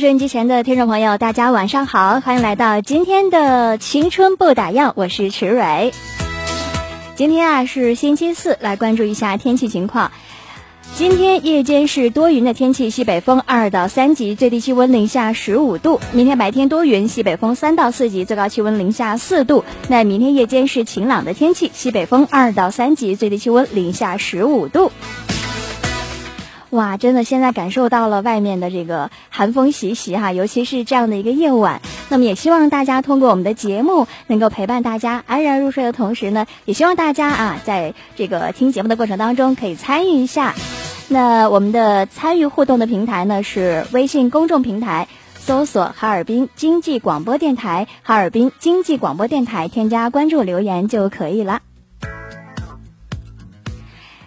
[0.00, 5.92] 收音机前的听众朋友，大家晚上好，欢迎来到今天的青春不打烊，我是池蕊。
[7.16, 10.10] 今天啊是星期四，来关注一下天气情况。
[10.94, 16.00] 今天夜间是多云的天气，西北风二到三级，最低气温零下十五度。
[16.12, 19.66] 明天白天多云，西北风三到四级，最高气温零下四度。
[19.88, 24.92] 那明天夜间是晴朗的天气，西北风二到三级，最低气温零下十五度。
[26.70, 31.82] 哇，真的，现在感受到了外面的这个寒风习习哈，尤其是这样的一个夜晚。
[32.08, 40.54] 那么也希望大家通过我们的节目，能够陪伴大家安然入睡的同时呢，也希望大家啊，在这个听节目的过程当中可以参与一下。
[41.08, 45.08] 那我们的参与互动的平台呢是微信公众平台，
[45.40, 51.62] 搜索“哈尔滨经济广播电台”，哈尔滨经济广播电台，添加关注留言就可以了。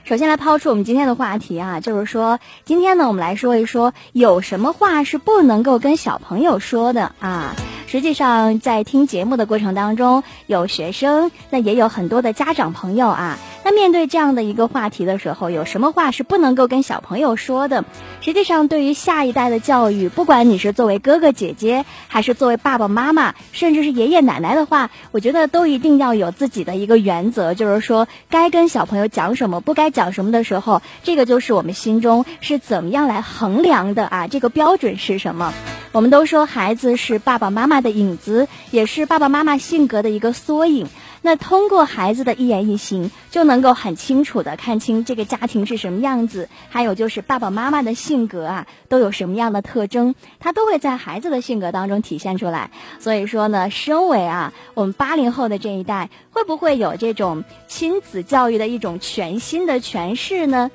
[0.06, 7.56] 首先来抛出我们今天的话题啊，就是说今天呢，我们来说一说有什么话是不能够跟小朋友说的啊。
[7.86, 13.38] 实际上，在听节目的过程当中，有学生，那也有很多的家长朋友啊。
[13.66, 17.86] 那面对这样的一个话题的时候，有什么话是不能够跟小朋友说的？
[18.20, 34.28] 实际上，对于下一代的教育，不管你是作为哥哥姐姐，还是作为爸爸妈妈，甚至是爷爷奶奶的话，我觉得都一定要有自己的一个原则，就是说该跟小朋友讲什么，不该讲什么的时候，这个就是我们心中是怎么样来衡量的啊？
[34.28, 35.54] 这个标准是什么？
[35.94, 40.88] 我们都说孩子是爸爸妈妈的影子，也是爸爸妈妈性格的一个缩影。
[41.26, 52.72] 那通过孩子的一言一行，就能够很清楚的看清这个家庭是什么样子，还有就是爸爸妈妈的性格啊，都有什么样的特征，他都会在孩子的性格当中体现出来。
[53.00, 60.70] 所以说呢，身为啊我们八零后的这一代，会不会有这种亲子教育的一种全新的诠释呢？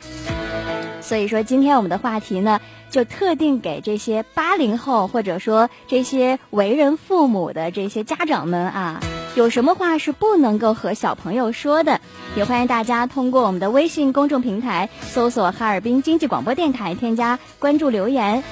[1.03, 2.59] 所以说，今天我们的话题呢，
[2.91, 8.99] 就特定给这些八零后，或者说这些为人父母的这些家长们啊。
[9.35, 12.01] 有什么话是不能够和小朋友说的？
[12.37, 18.43] 也欢迎大家通过我们的微信公众平台搜索“哈尔滨经济广播电台”，添加关注留言。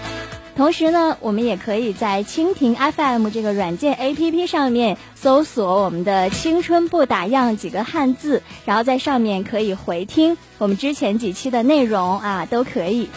[0.57, 13.11] 同时呢，我们也可以在蜻蜓 FM 这个软件 APP 上面搜索我们的“青春不打烊”几个汉字，然后在上面可以回听我们之前几期的内容啊，都可以。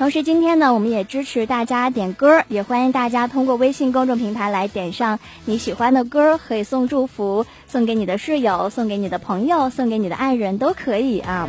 [0.00, 11.46] 同时，今天呢，我们也支持大家点歌，也欢迎大家通过微信公众平台来点上你喜欢的歌，可以送祝福，送给你的室友，送给你的朋友，送给你的爱人，都可以啊。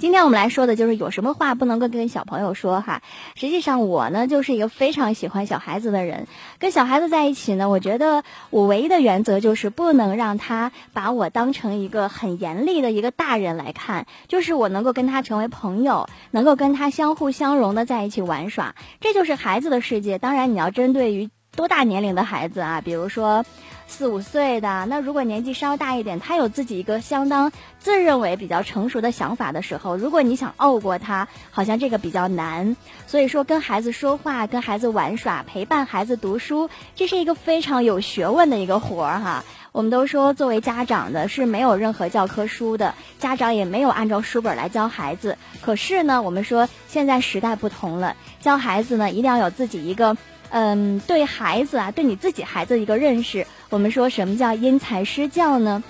[0.00, 3.02] 今天我们来说的就是有什么话不能够跟小朋友说哈。
[3.34, 6.26] 实际上我呢就是一个非常喜欢小孩子的人，
[6.58, 20.16] 跟小孩子在一起呢，我觉得我唯一的原则就是不能让他把我当成一个很严厉的一个大人来看，就是我能够跟他成为朋友，能够跟他相互相融的在一起玩耍，这就是孩子的世界。
[20.16, 23.44] 当然你要针对于多大年龄的孩子啊，比如说。
[23.90, 32.76] 四五岁的那，如果年纪稍大一点，他有自己一个相当自认为比较成熟的想法的时候，如果你想拗过他，好像这个比较难。
[33.06, 39.44] 所以说，跟孩子说话、跟孩子玩耍、陪伴孩子读书，这是一个非常有学问的一个活儿哈。
[39.72, 45.36] 我们都说，作为家长的是没有任何教科书的，家长也没有按照书本来教孩子。
[45.60, 50.16] 可是呢，我们说现在时代不同了，教孩子呢一定要有自己一个。
[50.50, 53.46] 嗯，对孩子啊，对你自己孩子一个认识。
[53.70, 55.82] 我们说什么叫因材施教呢？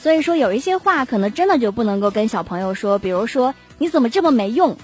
[0.00, 4.76] 所以说有一些话可能真的就不能够跟小朋友说，比如说你怎么这么没用，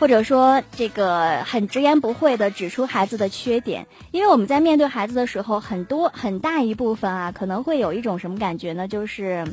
[0.00, 8.88] 或者说这个很直言不讳的指出孩子的缺点，因为我们在面对孩子的时候，很多很大一部分啊，可能会有一种什么感觉呢？
[8.88, 9.46] 就是，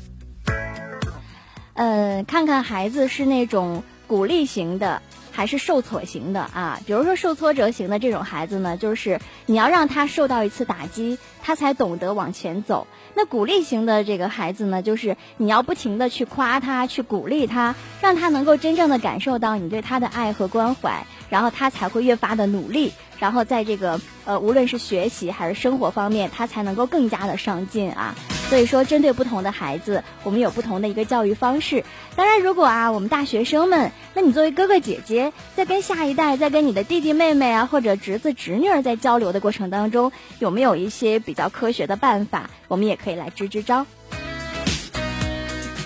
[1.76, 5.04] 呃，看看孩子是那种鼓励型的。
[5.32, 12.88] 还是受挫型的啊，比如说受挫折型的这种孩子呢，就是你要让他受到一次打击，他才懂得往前走。
[13.14, 28.16] 那鼓励型的这个孩子呢，就是你要不停的去夸他，去鼓励他，让他能够真正的感受到你对他的爱和关怀，然后他才会越发的努力，然后在这个呃无论是学习还是生活方面，他才能够更加的上进啊。
[28.50, 31.86] 所以说，针对不同的孩子，我们有不同的一个教育方式。
[32.18, 42.50] 当然，如果啊，我们大学生们，那你作为哥哥姐姐，在跟下一代，在跟你的弟弟妹妹啊，或者侄子侄女儿在交流的过程当中，有没有一些比较科学的办法？
[42.68, 43.86] 我们也可以来支支招。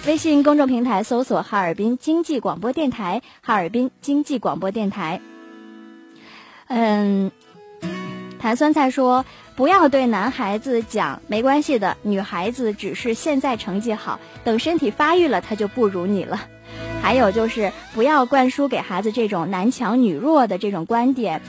[0.07, 5.21] 微信公众平台搜索“哈尔滨经济广播电台”，哈尔滨经济广播电台。
[6.67, 7.31] 嗯，
[8.39, 9.25] 谭酸菜说。
[9.57, 16.41] 不要对男孩子讲没关系的，女孩子只是现在成绩好，等身体发育了，她就不如你了。
[17.01, 21.41] 还有就是不要灌输给孩子这种男强女弱的这种观点，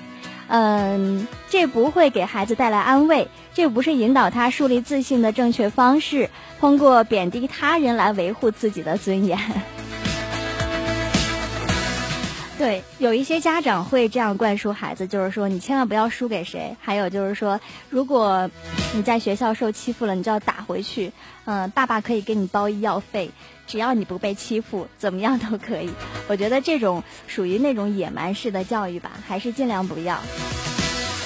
[0.47, 6.31] 嗯，这不会给孩子带来安慰，这不是引导他树立自信的正确方式。
[6.61, 9.37] 通过贬低他人来维护自己的尊严。
[12.59, 16.75] 对，有一些家长会这样灌输孩子，就是说你千万不要输给谁。
[16.81, 17.61] 还有就是说，
[17.91, 18.51] 如果
[18.95, 21.13] 你在学校受欺负了，你就要打回去。
[21.45, 23.31] 嗯，爸爸可以给你包医药费，
[23.67, 25.91] 只要你不被欺负，怎么样都可以。
[26.29, 30.19] 我觉得这种属于那种野蛮式的教育吧，还是尽量不要。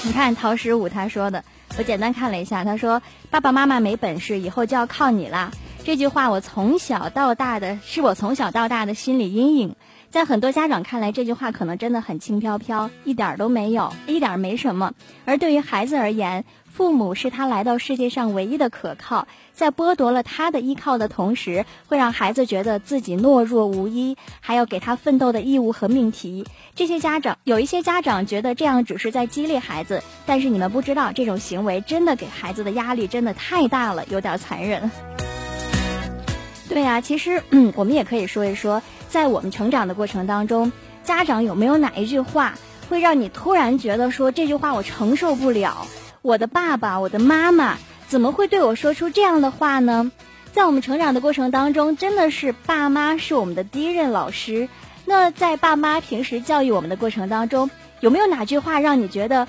[0.03, 1.45] 你看陶十五他说的，
[1.79, 3.01] 我简单看了一下，他说
[3.31, 5.53] 爸爸妈妈没本事，以后就要靠你啦。
[5.85, 9.77] 这句话我从小到大的是我从小到大的心理阴影。
[10.11, 14.93] 在很多家长看来，这句话可能真的很轻飘飘，一点都没有，一点没什么。
[15.25, 26.45] 而对于孩子而言，父母是他来到世界上唯一的可靠，在剥夺了他的依靠的同时，会让孩子觉得自己懦弱无依，还要给他奋斗的义务和命题。
[26.75, 34.91] 这些家长有一些家长觉得这样只是在激励孩子，但是你们不知道，这种行为真的给孩子的压力真的太大了，有点残忍。
[36.69, 38.83] 对呀，其实嗯我们也可以说一说。
[39.11, 40.71] 在我们成长的过程当中，
[41.03, 42.55] 家长有没有哪一句话
[42.89, 45.87] 会让你突然觉得说这句话我承受不了？
[46.23, 47.77] 我的爸爸，我的妈妈
[48.07, 50.13] 怎么会对我说出这样的话呢？
[50.53, 54.69] 在我们成长的过程当中，真的是爸妈是我们的第一任老师。
[55.05, 57.71] 那在爸妈平时教育我们的过程当中，
[58.01, 59.49] 有没有哪句话让你觉得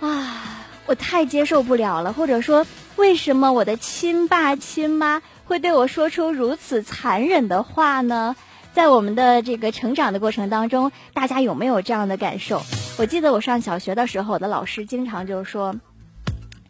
[0.00, 2.12] 啊，我太接受不了了？
[2.12, 2.66] 或者说，
[2.96, 8.36] 为什么我的亲爸亲妈会对我说出如此残忍的话呢？
[8.72, 12.62] 在我们的这个成长的过程当中，大家有没有这样的感受？
[12.98, 15.74] 我记得我上小学的时候，我的老师经常就说，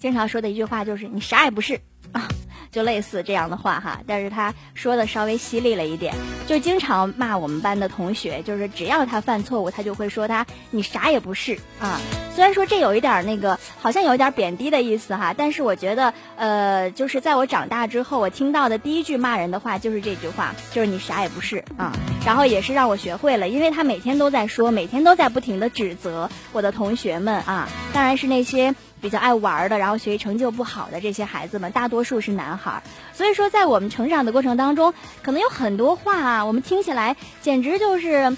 [0.00, 1.80] 经常说的一句话就是“你啥也不是”。
[2.10, 2.28] 啊。
[2.72, 6.14] 就类似这样的话哈，但是他说的稍微犀利了一点，
[6.46, 12.00] 就经常骂我们班的同学，就是只要他犯错误，他就会说他你啥也不是啊。
[12.34, 21.92] 虽然说这有一点那个，好像有一点贬低的意思哈，但是我觉得呃，就是在我长大之后，我听到的第一句骂人的话就是这句话，就是你啥也不是啊。
[22.24, 28.74] 然后也是让我学会了，因为他每天都在说，每天都在不停的指责我的同学们啊，当然是那些。
[29.02, 32.80] 比较爱玩的，然后学习成就不好的这些孩子们，大多数是男孩。
[33.12, 38.34] 所以说，在我们成长的过程当中，可能有很多话啊，我们听起来简直就是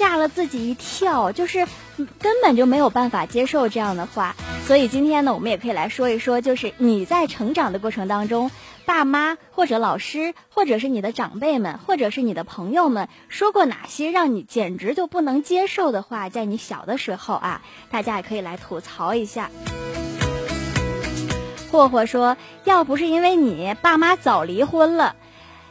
[0.00, 1.66] 吓了自己一跳，就是
[2.18, 4.34] 根本就没有办法接受这样的话。
[4.66, 8.50] 所以今天呢，我们也可以来说一说，就是你在成长的过程当中。
[8.86, 16.30] 爸妈或者老师，或者是你的长辈们，或者是你的朋友们，说过哪些让你简直就不能接受的话？
[16.30, 19.50] 在你小的时候啊，大家也可以来吐槽一下。
[21.70, 25.14] 霍霍说：“要不是因为你爸妈早离婚了，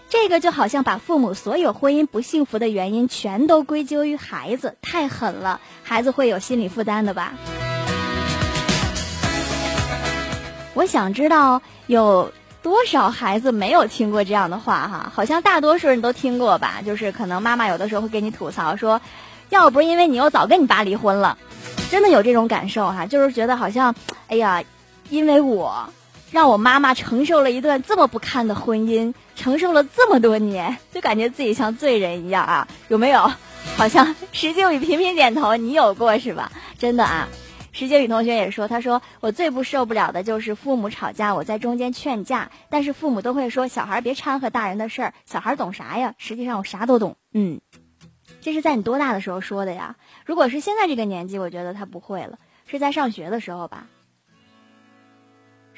[0.10, 7.34] 这个就好像把父母所有婚姻不幸福的原因全都归咎于孩子，太狠了，孩子会有心理负担的吧？”
[10.74, 12.32] 我想知道有。
[12.62, 15.12] 多少孩子没有听过这样的话哈？
[15.16, 16.82] 好像大多数人都听过吧。
[16.86, 19.00] 就是可能妈妈有的时候会给你吐槽说，
[19.48, 21.38] 要不是因为你，我早跟你爸离婚了。
[21.90, 23.96] 真的有这种感受哈，就是觉得好像，
[24.28, 24.62] 哎呀，
[25.10, 25.90] 因为我
[26.32, 32.68] 让我妈妈承受了一段这么不堪的婚姻，承受了这么多年，就感觉自己像罪人一样啊？
[32.90, 33.32] 有没有？
[33.78, 36.52] 好像石静宇频频点头，你有过是吧？
[36.78, 37.30] 真的啊。
[37.72, 46.16] 石静宇同学也说，他说我最不受不了的就是父母吵架，我在中间劝架，但是父母都会说小孩别掺和大人的事儿，小孩懂啥呀？
[46.18, 47.16] 实际上我啥都懂。
[47.34, 47.62] 嗯，
[48.42, 49.96] 这是在你多大的时候说的呀？
[50.26, 53.88] 如果是现在这个年纪，我觉得他不会了，是在上学的时候吧。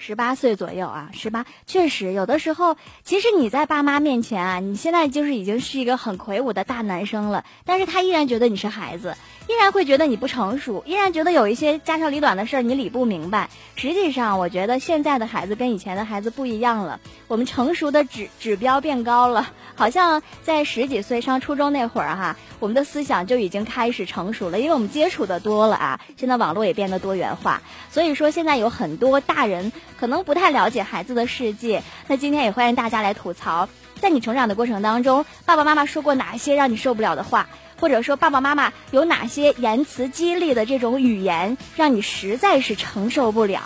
[0.04, 9.16] 十八岁左右啊，十八确实有的时候，其实你在爸妈面前啊，你现在就是已经是一个很魁梧的大男生了，但是他依然觉得你是孩子，
[9.48, 13.48] 依然会觉得你不成熟，依然觉得有一些家长里短的事儿你理不明白。
[13.76, 29.72] 实际上，我觉得现在的孩子跟以前的孩子不一样了，我们成熟的指指标变高了，好像在十几岁上初中那会儿哈，我们的思想就已经开始成熟了，因为我们接触的多了啊，现在网络也变得多元化，所以说现在有很多大人。
[30.02, 37.48] 可能不太了解孩子的世界，那今天也欢迎大家来吐槽，在你成长的过程当中，爸爸妈妈说过哪些让你受不了的话，
[37.80, 43.62] 或者说爸爸妈妈有哪些言辞激励的这种语言，让你实在是承受不了。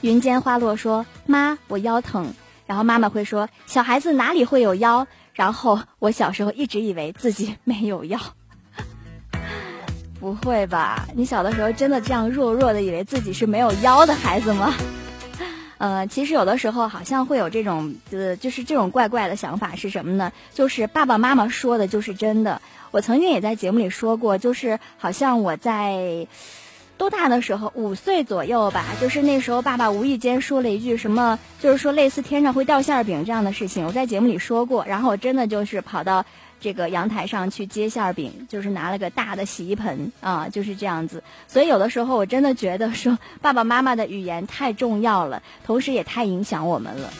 [0.00, 2.32] 云间花落说：“妈，我腰疼。”
[2.64, 8.18] 然后妈妈会说：“小孩子哪里会有腰？”然后我小时候一直以为自己没有腰。
[10.22, 11.08] 不会吧？
[11.16, 14.72] 你小的时候真的这样弱弱的以为自己是没有腰的孩子吗？
[15.78, 20.30] 呃，其实有的时候好像会有这种呃，就是这种怪怪的想法是什么呢？
[20.54, 22.62] 就是爸爸妈妈说的就是真的。
[22.92, 26.28] 我曾经也在节目里说过，就是好像我在
[26.96, 36.24] 多大的时候，五岁左右吧，就是那时候爸爸无意间说了一句什么，就是说类似天上会掉馅儿饼这样的事情，我在节目里说过，然后我真的就是跑到。
[36.62, 41.20] 这个阳台上去接馅饼，就是拿了个大的洗衣盆啊，就是这样子。
[41.48, 47.12] 所以有的时候我真的觉得说，爸爸妈妈的语言太重要了，同时也太影响我们了。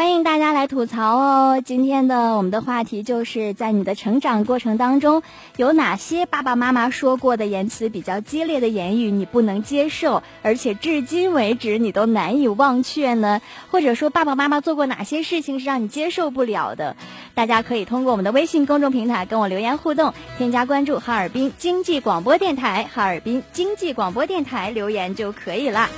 [0.00, 1.62] 欢迎大家来吐槽哦！
[1.62, 5.22] 今天的我们的话题就是在你的成长过程当中，
[5.58, 13.42] 有哪些爸爸妈妈说过的言辞比较激烈的言语你不能接受，而且至今为止你都难以忘却呢？
[13.70, 16.96] 或者说爸爸妈妈做过哪些事情是让你接受不了的？
[17.34, 25.90] 大家可以通过我们的微信公众平台跟我留言互动，添加关注哈尔滨经济广播电台，哈尔滨经济广播电台留言就可以了。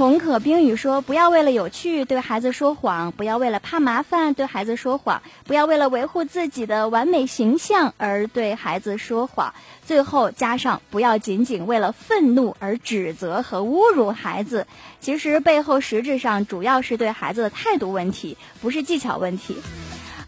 [0.00, 9.52] 孔可冰雨说：“不要为了有趣对孩子说谎，不要为了怕麻烦对孩子说谎，不要为了维护自己的完美形象而对孩子说谎。
[9.84, 14.66] 最后加上不要仅仅为了愤怒而指责和侮辱孩子。
[15.00, 19.56] 其实背后实质上主要是对孩子的态度问题，不是技巧问题。”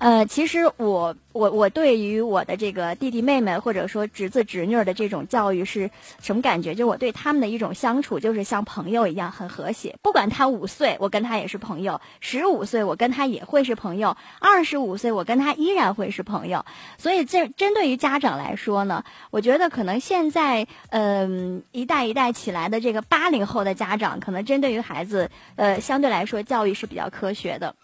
[0.03, 5.89] 呃，其实我我我对于我的这个弟弟妹妹或者说侄子侄女的这种教育是
[6.21, 6.75] 什么感觉？
[6.75, 9.95] 就我对他们的一种相处，就是像朋友一样很和谐。
[10.03, 16.65] 不管他五岁，我跟他也是朋友；十五岁，我跟他也会是朋友；二十五岁，我跟他依然会是朋友。
[16.99, 27.77] 所以，这针对于家长来说呢，我觉得可能现在嗯一代一代起来的这个八零后的家长，可能针对于孩子呃相对来说教育是比较科学的。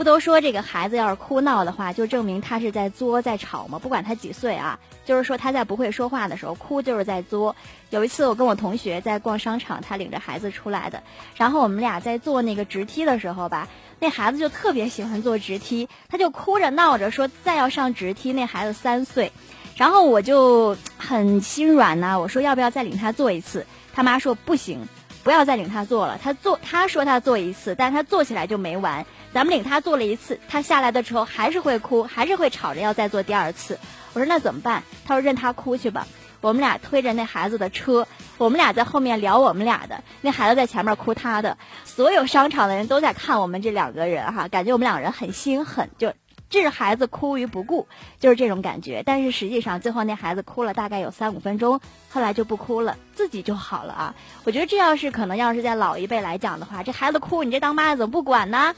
[0.00, 3.78] 不都说这个孩子要是哭闹的话，就证明他是在作在吵吗？
[3.78, 7.54] 不管他几岁啊，就是说他在不会说话的时候哭就是在作。
[7.90, 11.02] 有一次我跟我同学在逛商场，他领着孩子出来的，
[11.36, 18.32] 然后我们俩在坐那个直梯的时候吧，那孩子就特别喜欢坐直梯，他就哭着闹着说再要上直梯。
[18.32, 19.30] 那孩子三岁，
[19.76, 23.66] 然后我就很心软呐，我说要不要再领他坐一次？
[23.92, 24.80] 他妈说不行，
[25.22, 26.18] 不要再领他坐了。
[26.22, 29.04] 他坐，他说他坐一次，但他坐起来就没完。
[29.32, 33.78] 咱们领他做了一次，他下来的时候还是会哭，还是会吵着要再做第二次。
[34.12, 34.82] 我说那怎么办？
[35.04, 36.06] 他说任他哭去吧。
[36.40, 38.08] 我们俩推着那孩子的车，
[38.38, 41.58] 我们俩在后面聊我们俩的，那孩子在前面哭他的。
[41.84, 46.14] 所有商场的人都在看我们这两个人哈，感觉我们两个人很心狠，就
[46.48, 47.86] 置孩子哭于不顾，
[48.20, 49.02] 就是这种感觉。
[49.04, 54.14] 但是实际上最后那孩子哭了大概有三五分钟，后来就不哭了，自己就好了啊。
[54.44, 58.74] 我觉得这要是可能要是在老一辈来讲的话，这孩子哭，你这当妈的怎么不管呢？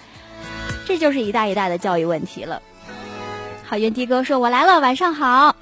[0.87, 2.61] 这就是一代一代的教育问题了。
[3.65, 5.57] 好运的哥说：“我来了，晚上好。”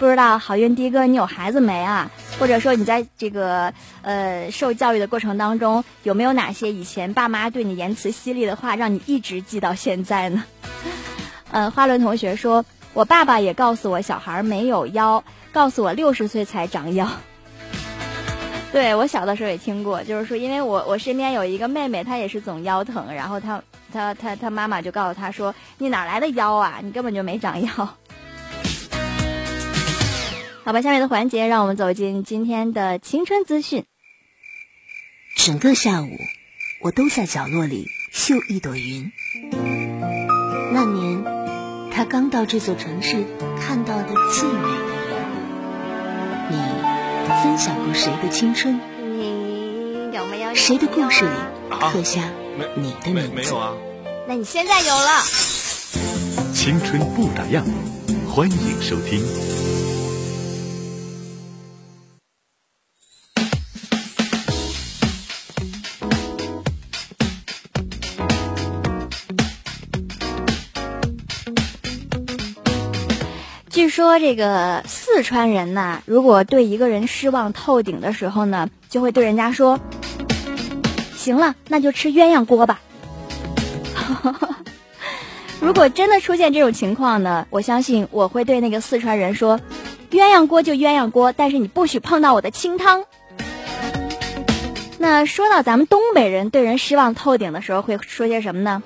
[0.00, 2.10] 不知道好运的哥你有孩子没啊？
[2.38, 10.42] 或者说你在这个呃受教育的过程当中，有没有哪些以前爸妈对你言辞犀利的话，让你一直记到现在呢？
[11.52, 12.64] 呃，花轮同学说
[12.94, 17.08] ：“我爸爸也告诉我，小孩没有腰，告诉我六十岁才长腰。”
[18.72, 23.60] 对我小的时候也听过，就是说，因为我我身边有一个妹妹，她也是总腰疼，然后她
[23.92, 26.78] 她她她妈妈就告诉她说：“你哪来的腰啊？
[26.80, 27.68] 你根本就没长腰。
[30.62, 33.86] ”好吧，下面的环节让我们走进今天的青春资讯。
[35.36, 36.10] 整个下午，
[36.80, 39.10] 我都在角落里绣一朵云。
[40.72, 41.24] 那年，
[41.90, 43.24] 他刚到这座城市
[43.60, 44.89] 看到的最美。
[47.42, 48.78] 分享过谁的青春？
[48.98, 50.54] 你有没有？
[50.54, 51.30] 谁的故事里
[51.70, 52.20] 刻下
[52.76, 53.34] 你的名字？
[53.34, 53.72] 没有啊。
[54.28, 55.22] 那你现在有了。
[56.52, 57.62] 青春不打烊，
[58.28, 59.24] 欢迎收听。
[74.00, 79.78] 说这个四川人呐，如果对一个人失望透顶的时候呢，就会对人家说
[81.14, 82.80] ：“行了，那就吃鸳鸯锅吧。
[85.60, 89.60] ”如果真的出现这种情况呢，我相信我会对那个四川人说
[90.10, 93.04] ：“鸳鸯锅就鸳鸯锅，但是你不许碰到我的清汤。”
[94.96, 98.82] 那说到咱们东北人对人失望透顶的时候会说些什么呢？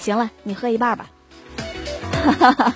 [0.00, 1.06] 行了，你喝一半吧。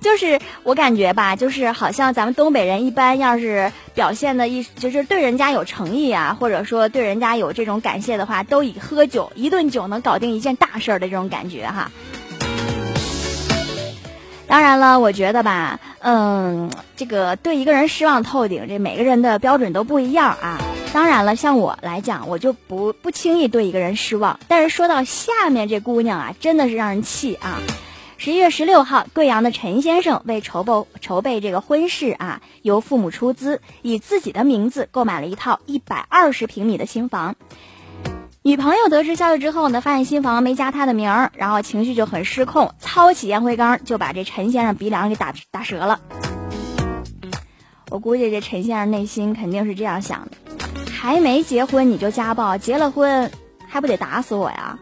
[0.00, 11.90] 就是我感觉吧，就是好像咱们东北人一般要是表现的一，就是对人家有诚意啊，或者说对人家有这种感谢的话，都以喝酒一顿酒能搞定一件大事儿的这种感觉哈。
[14.46, 20.58] 当然了，我觉得吧，嗯，这个对一个人失望透顶，这每个人的标准都不一样啊。
[20.92, 24.40] 当然了，像我来讲，我就不不轻易对一个人失望。
[24.48, 27.60] 但是说到下面这姑娘啊，真的是让人气啊。
[28.22, 37.34] 十一月十六号，贵阳的陈先生为筹备筹备这个婚事啊，由父母出资，以自己的名字购买了一套一百二十平米的新房。
[38.42, 45.98] 女朋友得知消息之后呢，发现新房没加他的名儿，然后情绪就很失控，操起烟灰缸就把这陈先生鼻梁给打打折了。
[47.88, 50.32] 我估计这陈先生内心肯定是这样想的：
[50.92, 53.32] 还没结婚你就家暴，结了婚
[53.66, 54.78] 还不得打死我呀？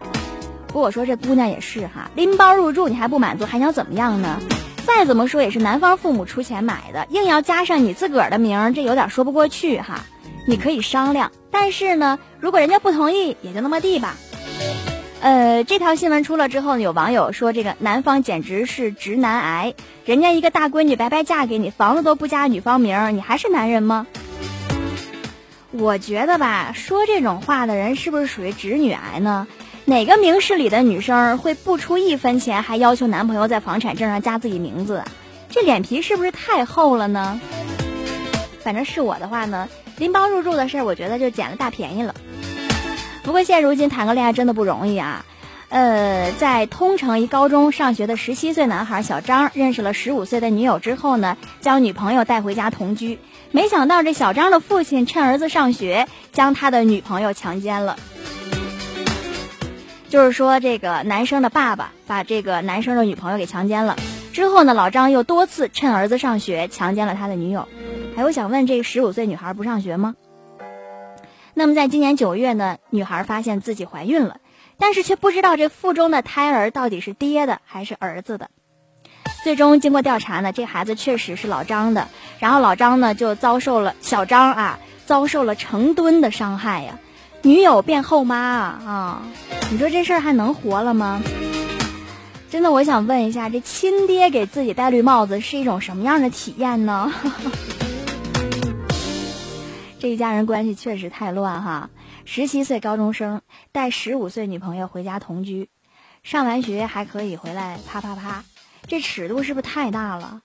[0.68, 4.38] 不过我说这姑娘也是哈，拎包入住你还不满足，还想怎么样呢？
[4.86, 10.00] 再怎么说也是男方父母出钱买的，硬要加上你自个儿的名儿，这有点说不过去哈。
[10.46, 14.16] 你可以商量，但是呢，如果人家不同意，也就那么地吧。
[15.20, 19.74] 呃，这条新闻出了之后，有网友说这个男方简直是直男癌，
[20.06, 24.06] 人家一个大闺女白白嫁给你，房子都不加女方名儿，你还是男人吗？
[25.70, 29.46] 我觉得吧，说这种话的人是不是属于直女癌呢？
[29.88, 35.02] 哪个明事理的女生会不出一分钱还要求男朋友在房产证上加自己名字？
[35.48, 37.40] 这脸皮是不是太厚了呢？
[38.60, 42.14] 反正是我的话呢，拎包入住的事儿，我觉得就捡了大便宜了。
[43.22, 45.24] 不过现如今谈个恋爱真的不容易啊。
[45.70, 53.18] 呃，在通城一高中上学的十七岁男孩小张认识了十五岁的女友之后呢，将女朋友带回家同居。
[53.52, 57.96] 没想到这小张的父亲趁儿子上学，将他的女朋友强奸了。
[60.08, 63.96] 就是说，这个男生的爸爸把这个男生的女朋友给强奸了
[64.32, 67.68] 之后呢，老张又多次趁儿子上学强奸了他的女友。
[68.16, 70.14] 还有想问，这十五岁女孩不上学吗？
[71.54, 74.38] 那么在今年九月呢，女孩发现自己怀孕了，
[74.78, 78.48] 但是却不知道这腹中的胎儿到底是爹的还是儿子的。
[79.44, 82.08] 最终经过调查呢，这孩子确实是老张的。
[82.38, 86.98] 然后老张呢就遭受了小张啊遭受了成吨的伤害呀。
[87.42, 89.22] 女友变后妈啊！
[89.70, 91.22] 你说这事儿还能活了吗？
[92.50, 97.12] 真的，我想问一下，这亲爹给自己戴绿帽子是一种什么样的体验呢？
[100.00, 101.90] 这一家人关系确实太乱哈！
[102.24, 103.40] 十七岁高中生
[103.72, 105.68] 带十五岁女朋友回家同居，
[106.22, 108.44] 上完学还可以回来啪啪啪，
[108.86, 110.40] 这尺度是不是太大了？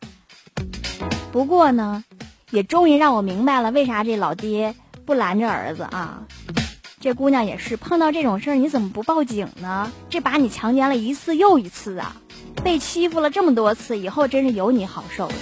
[1.31, 2.03] 不过呢，
[2.51, 4.75] 也终于让我明白了为啥这老爹
[5.05, 6.23] 不拦着儿子啊！
[7.03, 9.91] 这姑娘也是碰到这种事儿，你怎么不报警呢？
[10.09, 12.15] 这把你强奸了一次又一次啊，
[12.63, 15.33] 被欺负了这么多次，以后真是有你好受的。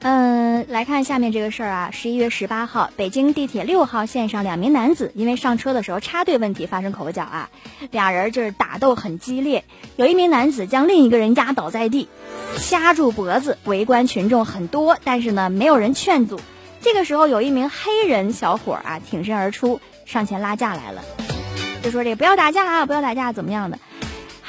[0.00, 7.48] 嗯，来看下面这个事儿啊，十一月十八号，北京地铁六号线上两名男子因为上车的时候插队问题发生口角啊，
[7.92, 9.62] 俩人就是打斗很激烈，
[9.94, 12.08] 有一名男子将另一个人压倒在地，
[12.56, 16.40] 掐住脖子，围观群众很多，但是呢，没有人劝阻。
[16.80, 21.02] 这个时候，有一名黑人小伙啊挺身而出，上前拉架来了，
[21.82, 23.78] 就说：“这不要打架啊，不要打架，怎么样的？”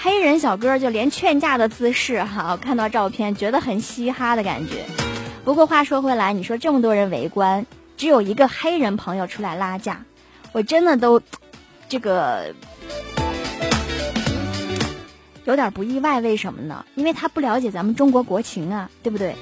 [0.01, 4.85] 黑人小哥就连劝架的姿势哈，看到照片觉得很嘻哈的感觉。
[5.43, 7.65] 不过话说回来，你说这么多人围观，
[7.97, 10.05] 只有一个黑人朋友出来拉架，
[10.53, 11.21] 我真的都
[11.89, 12.53] 这个
[15.43, 16.85] 有点不意外，为什么呢？
[16.95, 19.35] 因为他不了解咱们中国国情啊，对不对？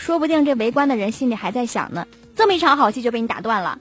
[0.00, 3.78] 说不定这围观的人心里还在想呢，这么一场好戏就被你打断了。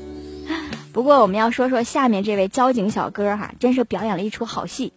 [0.92, 4.92] 不过我们要说说下面这位交警小哥哈，真是表演了一出好戏。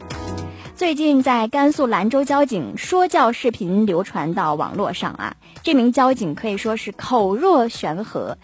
[0.76, 8.38] 最近在甘肃兰州交警说教视频流传到网络上啊，这名交警可以说是口若悬河，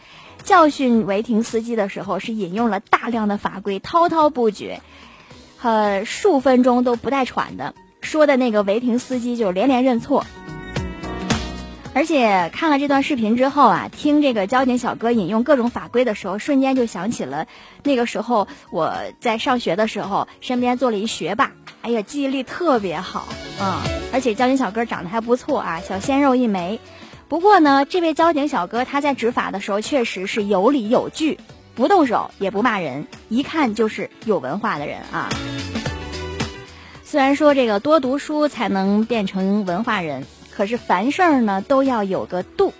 [0.44, 4.82] 教训违停司机的时候是引用了大量的法规，滔滔不绝。
[5.62, 10.26] 呃，数分钟都不带喘的，说的那个违停司机就连连认错。
[11.98, 17.48] 而且看了这段视频之后啊，听这个交警小哥引用各种法规的时候，瞬间就想起了
[17.82, 23.28] 那个时候我在上学的时候，身边坐了一学霸，哎呀，记忆力特别好
[23.60, 23.82] 啊！
[24.14, 26.80] 而且交警小哥长得还不错啊，小鲜肉一枚。
[27.28, 31.40] 不过呢，这位交警小哥他在执法的时候确实是有理有据。
[31.74, 35.30] 不动手也不骂人，一看就是有文化的人啊。
[37.04, 42.74] 虽然说这个多读书才能变成文化人，可是凡事儿呢都要有个度。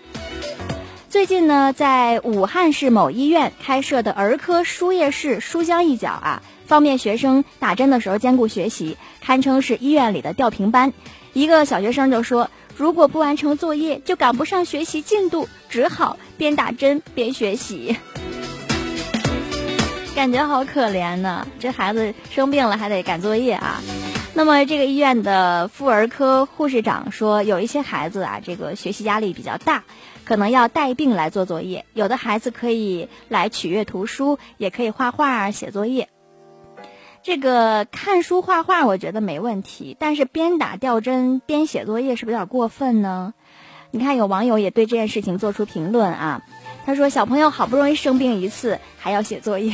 [1.10, 10.92] 最近呢，在武汉市某医院开设的儿科输液室书香一角啊，方便学生打针的时候兼顾学习，堪称是医院里的吊瓶班。
[11.34, 17.96] 一个小学生就说：“如果不完成作业，就赶不上学习进度，只好边打针边学习。”
[20.16, 23.82] 感觉好可怜呢，这孩子生病了还得赶作业啊。
[24.38, 29.84] 那么这个医院的妇儿科护士长说，有一些孩子啊，这个学习压力比较大，
[30.26, 31.86] 可能要带病来做作业。
[31.96, 36.08] 有的孩子可以来取阅图书，也可以画画写作业。
[37.24, 43.34] 这个看书画画我觉得没问题，但是边打吊针边写作业是不是有点过分呢？
[43.90, 46.44] 你看有网友也对这件事情做出评论啊，
[46.86, 49.74] 他说小朋友好不容易生病一次，还要写作业。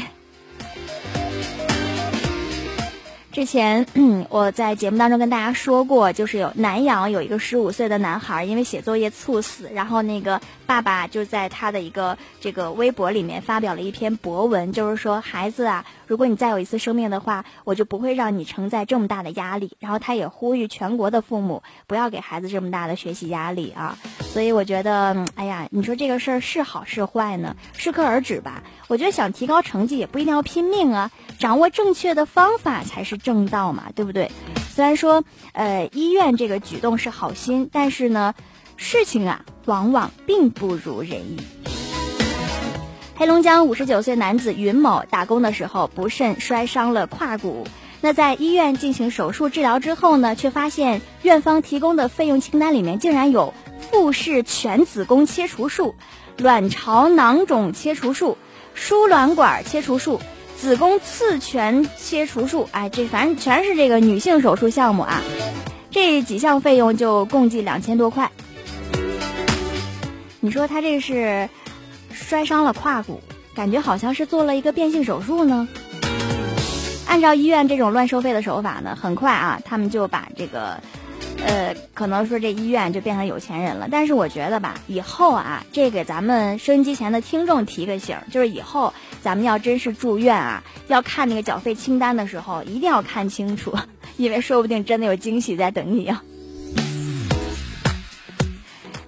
[3.33, 3.83] 之前
[4.29, 10.39] 我在节目当中跟大家说过，就是有南阳有一个十五岁的男孩，因为写作业猝死，然后那个
[10.73, 19.77] 爸爸就在他的一个这个微博里面发表了一篇博文，就是说孩子啊，如果你再有一次生病的话，我就不会让你承载这么大的压力。
[19.79, 23.99] 然后他也呼吁全国的父母不要给孩子这么大的学习压力啊。
[24.19, 27.55] 所以我觉得，哎呀，你说这个事儿是好是坏呢？
[27.77, 28.63] 适可而止吧。
[28.87, 34.31] 我觉得想提高成绩也不一定要拼命啊，掌握正确的方法才是正道嘛，对不对？
[34.71, 38.33] 虽然说，呃，医院这个举动是好心，但是呢，
[38.83, 41.37] 事情啊，往往并不如人意。
[43.15, 47.65] 黑龙江五十九岁男子云某打工的时候不慎摔伤了胯骨，
[48.01, 55.95] 那在医院进行手术治疗之后呢，却发现院方提供的费用清单里面竟然有腹式全子宫切除术、
[56.37, 58.37] 卵巢囊肿切除术。
[58.75, 60.19] 输卵管切除术、
[60.57, 65.21] 子宫刺全切除术，哎，这反正全是这个女性手术项目啊。
[65.89, 68.31] 这几项费用就共计两千多块。
[70.43, 71.47] 你说他这是
[72.11, 73.21] 摔伤了胯骨，
[73.55, 75.69] 感觉好像是做了一个变性手术呢。
[77.07, 80.81] 按照医院这种乱收费的手法呢，很快啊，他们就把这个。
[81.45, 93.73] 呃，可能说这医院就变成有钱人了，但是我觉得吧，以后啊，这给咱们收音机前的听众提个醒，就是以后咱们要真是住院啊，要看那个缴费清单的时候，一定要看清楚，
[94.17, 96.21] 因为说不定真的有惊喜在等你啊。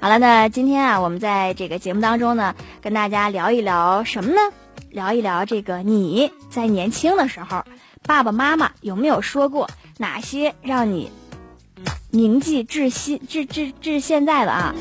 [0.05, 4.37] 好了，那今天啊，我们在这个节目当中呢，跟大家聊一聊什么呢？
[4.91, 7.63] 聊一聊这个你在年轻的时候，
[8.03, 11.09] 爸爸妈妈有没有说过哪些让你。
[12.11, 14.75] 铭记至今，至至至现在的啊，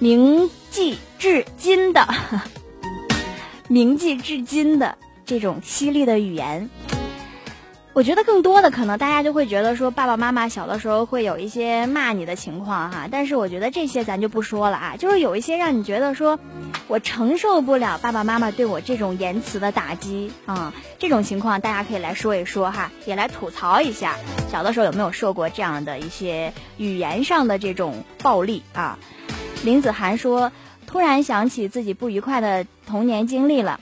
[0.00, 2.04] 铭记至今的，
[3.70, 6.68] 铭记至今的这种犀利的语言。
[7.94, 13.06] 我觉得更多的可能，大家就会觉得说，爸爸妈妈小的时候会有一些骂你的情况哈。
[13.08, 16.40] 但是我觉得这些咱就不说了啊，就是有一些让你觉得说，
[16.88, 20.74] 我承受不了爸爸妈妈对我这种言辞的打击啊。
[20.98, 24.16] 这种情况大家可以来说一说哈，也来吐槽一下，
[24.50, 28.98] 小的时候有没有受过这样的一些语言上的这种暴力啊？
[29.62, 30.50] 林子涵说，
[30.88, 33.78] 突然想起自己不愉快的童年经历了。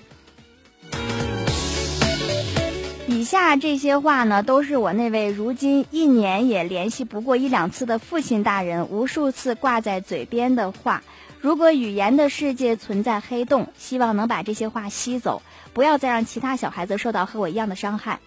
[3.23, 11.05] 以下这些话呢，都是我那位如今一年也联系不过一两次的父亲大人无数次挂在嘴边的话。
[11.41, 15.41] 如果语言的世界存在黑洞，希望能把这些话吸走，
[15.73, 18.19] 不要再让其他小孩子受到和我一样的伤害。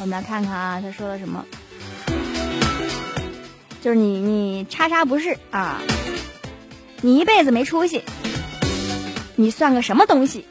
[0.00, 1.44] 我们来看看啊，他说了什么？
[3.80, 5.80] 就是你，你叉叉不是啊？
[7.02, 8.02] 你一辈子没出息，
[9.36, 10.44] 你算个什么东西？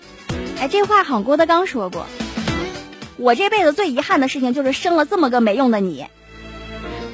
[0.57, 2.05] 哎，这话好像郭德纲说过。
[3.17, 6.05] 我这辈子最遗憾的事情就是生了这么个没用的你。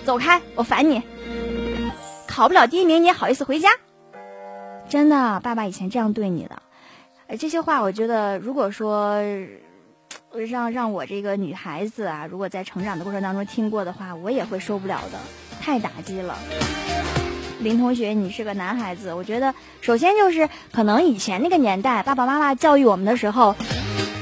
[0.05, 1.01] 走开，我烦你。
[2.27, 3.69] 考不了第一名，你也好意思回家？
[4.89, 6.61] 真的，爸爸以前这样对你的。
[7.37, 9.17] 这些话，我觉得，如果说
[10.49, 15.17] 让让我这个女孩子啊，如果在成长的过程当中听过的话，我也会受不了的，
[15.61, 16.37] 太打击了。
[17.59, 23.55] 林同学，你是个男孩子，我觉得首先就是可能以前那个年代，爸爸妈妈教育我们的时候，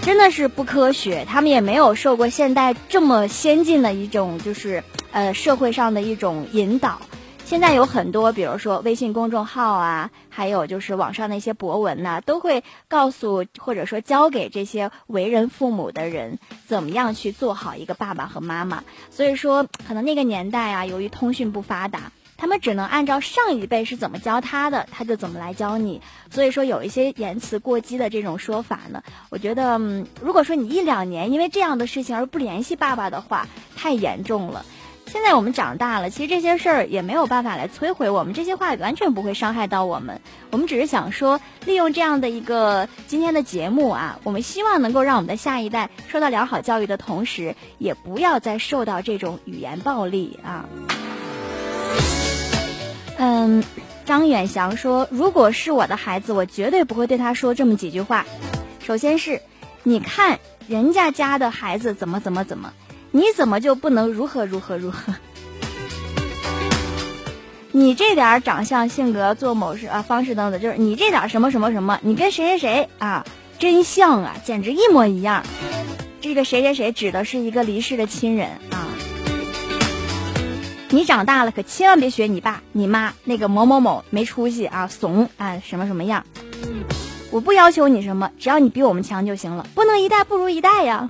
[0.02, 7.00] 真的是不科学，他们也没有受过现代这么先进的一种就是呃社会上的一种引导。
[7.46, 18.84] 现在有很多，比如说微信公众号啊，还有就是网上的一些博文呐，都会告诉或者说教给这些为人父母的人，怎么样去做好一个爸爸和妈妈。
[19.12, 22.12] 所以说，可能那个年代啊，由于通讯不发达。
[22.41, 26.01] 他们只能按照上一辈是怎么教他的，他就怎么来教你。
[26.32, 29.77] 所以说有一些言辞过激的这种说法呢，我觉得，
[30.19, 34.65] 如果说你一两年因为这样的事情而不联系爸爸的话，太严重了。
[35.06, 40.19] 现在我们长大了，其实这些事儿也没有办法来摧毁我们，这些话完全不会伤害到我们。
[40.49, 50.65] 我们只是想说，利用这样的一个今天的节目啊，我们希望能够让我们的下一代受到良好教育的同时，也不要再受到这种语言暴力啊。
[53.24, 53.64] 嗯，
[54.04, 58.26] 张远祥说：“如果是我的孩子，我绝对不会对他说这么几句话。
[58.84, 59.44] 首先是，
[59.84, 62.74] 你看人家家的孩子怎么怎么怎么，
[63.12, 65.14] 你怎么就不能如何如何如何？
[67.72, 73.24] 你这点长相、性格、做某事啊方式等等，就是你这点什么什么什么，你跟谁谁谁啊，
[73.60, 75.44] 真像啊，简直一模一样。
[76.22, 78.90] 这个谁谁谁指的是一个离世的亲人啊。”
[80.93, 86.25] 你长大了可千万别学你爸你妈那个某某某没出息啊怂啊什么什么样，
[87.32, 91.10] 我不要求你什么，只要你比我们强就行了，不能一代不如一代呀。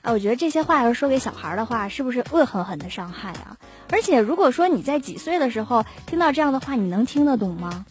[0.00, 3.58] 啊，我觉得这些话要是说给小孩的话，是不是恶狠狠的伤害啊？
[3.90, 7.84] 而且如果说你在几岁的时候听到这样的话，你能听得懂吗？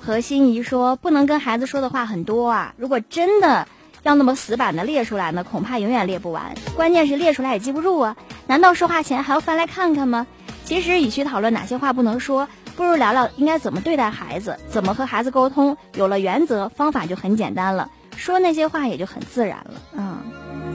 [0.00, 3.68] 何心怡说，不能跟孩子说的话很多啊，如果真的。
[4.06, 6.54] 要那么死板的列出来呢，恐怕永远列不完。
[6.76, 8.16] 关键是列出来也记不住啊！
[8.46, 10.28] 难道说话前还要翻来看看吗？
[10.64, 15.76] 其实，与其讨论哪些话不能说，不如聊聊应该怎么对待孩子，怎么和孩子沟通。
[15.94, 19.72] 有了原则，方法就很简单了，说那些话也就很自然了。
[19.94, 20.18] 嗯，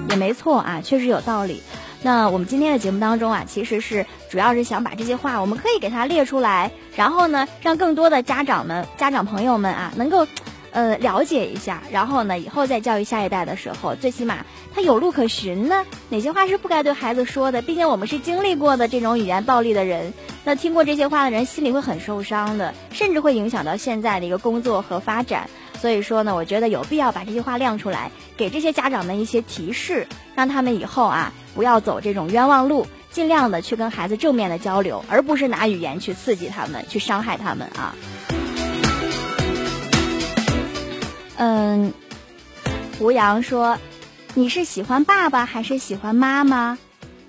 [0.10, 1.64] 也没错啊，确实有道理。
[2.02, 10.28] 那我们今天的节目当中啊，其实是主要是想把这些话，我们可以给他列出来，然后呢，让更多的家长们、家长朋友们啊，能够。
[10.72, 15.86] 呃，了解一下，然后呢，以后在教育下一代的时候，最起码他有路可循呢。
[16.10, 17.62] 哪些话是不该对孩子说的？
[17.62, 20.14] 毕竟我们是经历过的这种语言暴力的人，
[20.46, 25.50] 那听过这些话的人心里会很受伤的，甚至会影响到现在的一个工作和发展。
[25.80, 37.96] 所以说呢，我觉得有必要把这些话亮出来，给这些家长们一些提示，让他们以后啊不要走这种冤枉路，尽量的去跟孩子正面的交流，而不是拿语言去刺激他们，去伤害他们啊。
[41.44, 41.92] 嗯，
[43.00, 43.76] 胡杨说
[44.36, 46.78] ：“你是喜欢爸爸还是喜欢妈妈？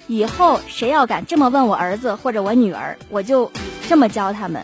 [0.06, 3.50] 以后谁要敢这么问我儿子或者我女儿，我就
[3.88, 4.62] 这么教他们。”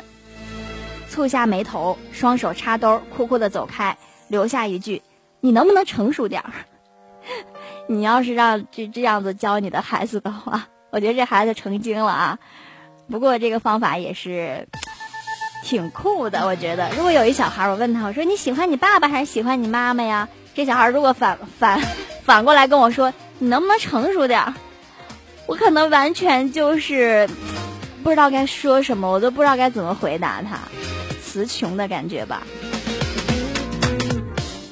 [1.10, 3.96] 蹙下眉头，双手插兜，酷酷的走开，
[4.28, 5.00] 留下一句
[5.40, 6.52] ：“你能不能成熟点儿？”
[7.88, 12.38] 你要是让这这样子教你的孩子的话，我觉得这孩子成精了啊。
[13.10, 14.68] 不过这个方法也是。
[15.64, 16.90] 挺酷的，我觉得。
[16.96, 20.28] 如果有一小孩，我问他，我说你喜欢你爸爸还是喜欢你妈妈呀？
[20.54, 21.80] 这小孩如果反反
[22.24, 24.54] 反过来跟我说，你能不能成熟点？
[25.46, 27.28] 我可能完全就是
[28.02, 30.58] 不知道该说什么，我都不知道该怎么回答他，
[31.22, 32.42] 词穷的感觉吧。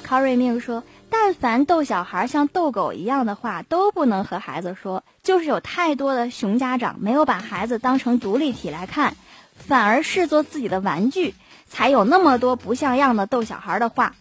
[0.02, 9.16] 康瑞命说，但凡逗小孩像逗狗一样的话，都不能和孩子说，就是有太多的熊家长没有把孩子当成独立体来看。
[9.56, 11.34] 反而视作自己的玩具，
[11.68, 14.14] 才有那么多不像样的逗小孩的话。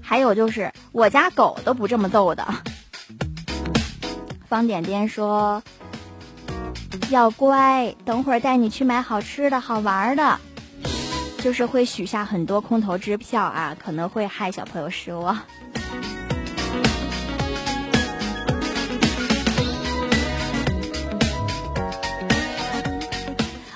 [0.00, 2.46] 还有就是，我家狗都不这么逗的。
[4.46, 5.62] 方点点说
[7.10, 10.38] ：“要乖，等会儿带你去买好吃的好玩的。”
[11.42, 15.38] 就是会许下很多空头支票啊，可能会害小朋友失望。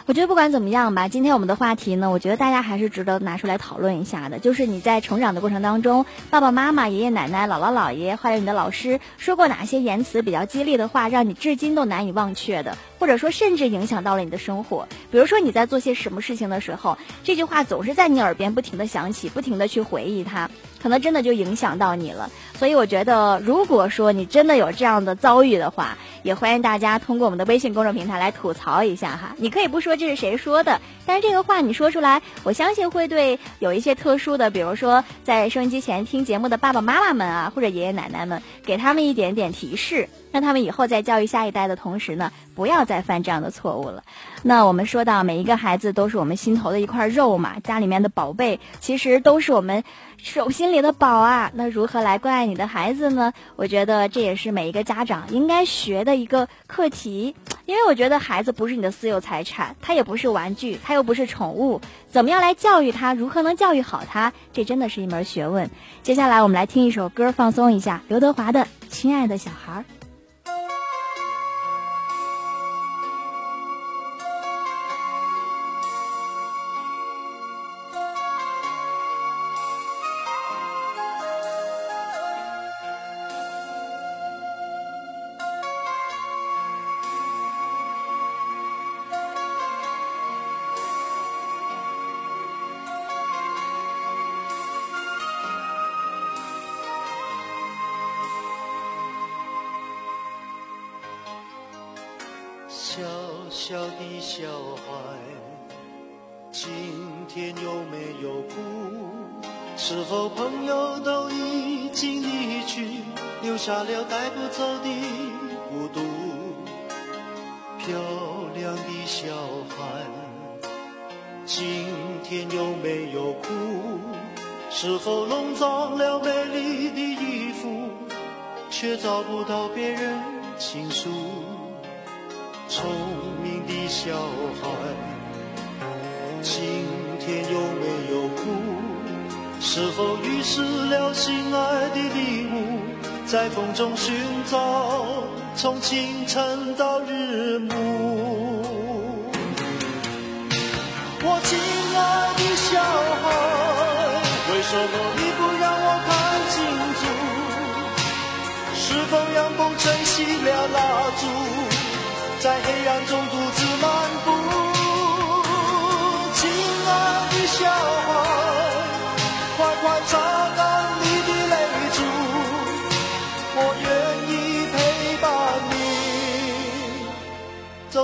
[0.08, 4.38] 我觉得不管怎么样吧，今天我们的话题呢，我觉得大家还是值得拿出来讨论一下的。
[4.38, 12.78] 就是你在成长的过程当中，爸爸妈妈、爷爷奶奶、姥姥姥爷，还有你的老师，说过哪些言辞比较激励的话，让你至今都难以忘却的？
[12.98, 14.88] 或者说甚至影响到了你的生活。
[15.10, 20.48] 比如说你在做些什么事情的时候，这句话总是在你耳边不停的响起，不停的去回忆它，
[20.82, 22.30] 可能真的就影响到你了。
[22.56, 29.34] 所以我觉得，如果说你真的有这样的遭遇的话，也欢迎大家通过我们的微信公众平台来吐槽一下哈。
[29.36, 40.08] 你可以不说这是谁说的，但是这个话你说出来，我相信会对有一些特殊的，比如说在收音机前听节目的爸爸妈妈们啊，或者爷爷奶奶们，给他们一点点提示。
[40.30, 44.02] 让他们以后在教育下一代的同时呢，不要再犯这样的错误了。
[44.42, 49.84] 那我们说到每一个孩子都是我们心头的一块肉嘛，家里面的宝贝其实都是我们
[50.16, 51.50] 手心里的宝啊。
[51.54, 53.32] 那如何来关爱你的孩子呢？
[53.56, 57.34] 我觉得这也是每一个家长应该学的一个课题。
[57.66, 63.12] 因为我觉得孩子不是你的私有财产，他也不是玩具，他又不是宠物，怎么样来教育他？
[63.12, 64.32] 如何能教育好他？
[64.54, 65.68] 这真的是一门学问。
[66.02, 69.84] 接下来我们来听一首歌，放松一下，刘德华的《亲爱的小孩》。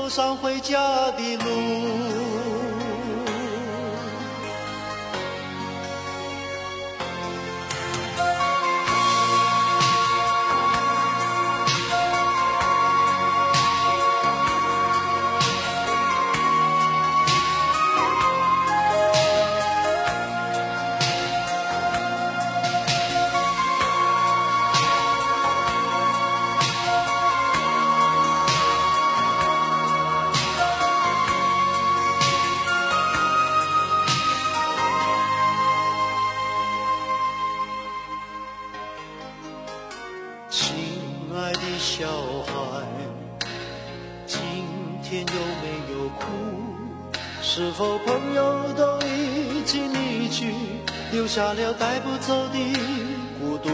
[0.05, 2.24] 走上回家的路。
[51.35, 52.59] 下了带不走的
[53.41, 53.69] 孤独，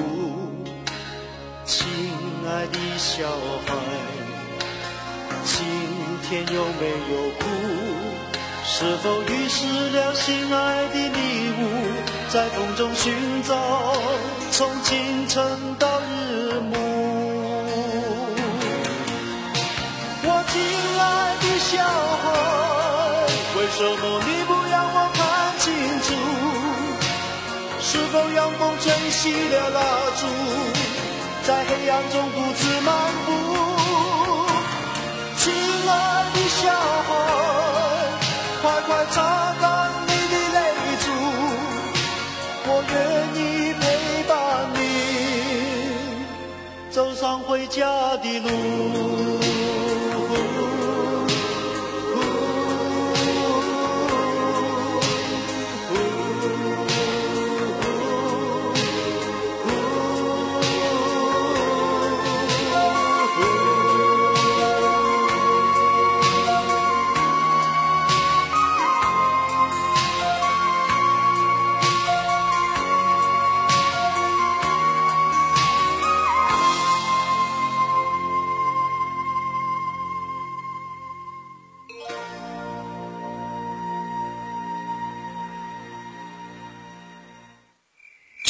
[1.66, 1.87] 亲
[2.49, 3.29] 爱的小
[3.66, 3.75] 孩，
[5.44, 5.62] 今
[6.23, 7.44] 天有没有哭？
[8.64, 11.62] 是否遗失了心爱的礼物？
[12.31, 13.55] 在风中寻找，
[14.53, 15.44] 从清晨
[15.79, 16.79] 到日暮。
[20.23, 20.62] 我亲
[20.99, 21.85] 爱的小
[22.23, 22.25] 孩，
[23.55, 24.29] 为什么你
[28.83, 29.81] 吹熄了蜡
[30.16, 30.27] 烛，
[31.47, 32.88] 在黑暗中独自漫
[33.27, 33.29] 步？
[35.37, 35.53] 亲
[35.87, 35.93] 爱
[36.33, 36.61] 的小
[37.07, 37.11] 孩，
[38.62, 39.64] 快快擦干
[40.07, 40.59] 你的泪
[41.05, 41.07] 珠，
[42.66, 42.95] 我愿
[43.37, 43.38] 意
[43.75, 43.83] 陪
[44.27, 44.33] 伴
[44.75, 44.79] 你
[46.90, 47.85] 走上回家
[48.17, 48.48] 的路。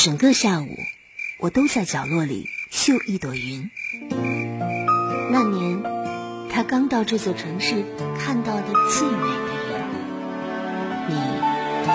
[0.02, 0.78] 整个下午，
[1.40, 3.70] 我都在角落里绣一朵云。
[5.30, 5.82] 那年，
[6.50, 7.84] 他刚到这座城市，
[8.18, 11.10] 看到的最美的云。
[11.10, 11.14] 你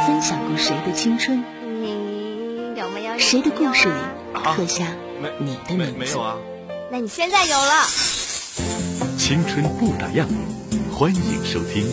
[0.05, 1.43] 分享过谁的青春？
[1.81, 3.17] 你有没有？
[3.17, 3.95] 谁的故事里
[4.55, 4.85] 刻下
[5.39, 5.97] 你的名字？
[5.97, 6.37] 没有啊。
[6.91, 7.87] 那你现在有了。
[9.17, 10.27] 青春不打烊，
[10.91, 11.83] 欢迎收听。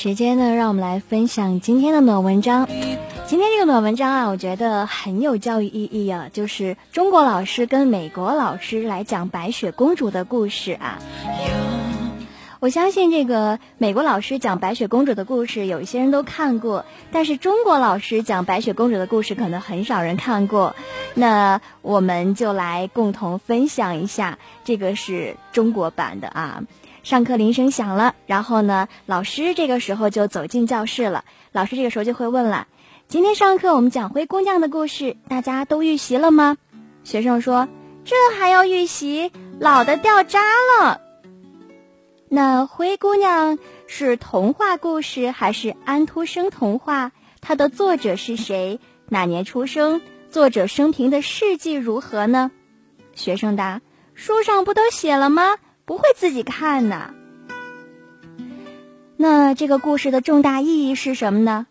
[0.00, 2.68] 时间呢，让我们来分享今天的暖文章。
[3.26, 11.00] 今天这个暖文章啊，我觉得很有教育意义啊，就是中国老师跟美国老师来讲白雪公主的故事啊。
[12.60, 20.76] 我相信这个美国老师讲白雪公主的故事，有一些人都看过，但是中国老师讲白雪公主的故事，可能很少人看过。
[21.14, 26.62] 那我们就来共同分享一下，这个是中国版的啊。
[27.08, 31.24] 上课铃声响了，然后呢，老师这个时候就走进教室了。
[31.52, 32.68] 老师这个时候就会问了
[33.08, 36.58] ：“今天上课我们讲灰姑娘的故事，大家都预习了吗？”
[37.04, 37.66] 学生说
[38.04, 39.32] ：“这还要预习？
[39.58, 40.38] 老的掉渣
[40.82, 41.00] 了。”
[42.28, 47.12] 那灰姑娘是童话故事还是安徒生童话？
[47.40, 48.80] 它的作者是谁？
[49.08, 50.02] 哪年出生？
[50.30, 52.50] 作者生平的事迹如何呢？
[53.14, 53.80] 学生答
[54.12, 55.56] ：“书上不都写了吗？”
[55.88, 57.14] 不会自己看呢。
[59.16, 61.66] 那这个故事的重大意义是什么呢？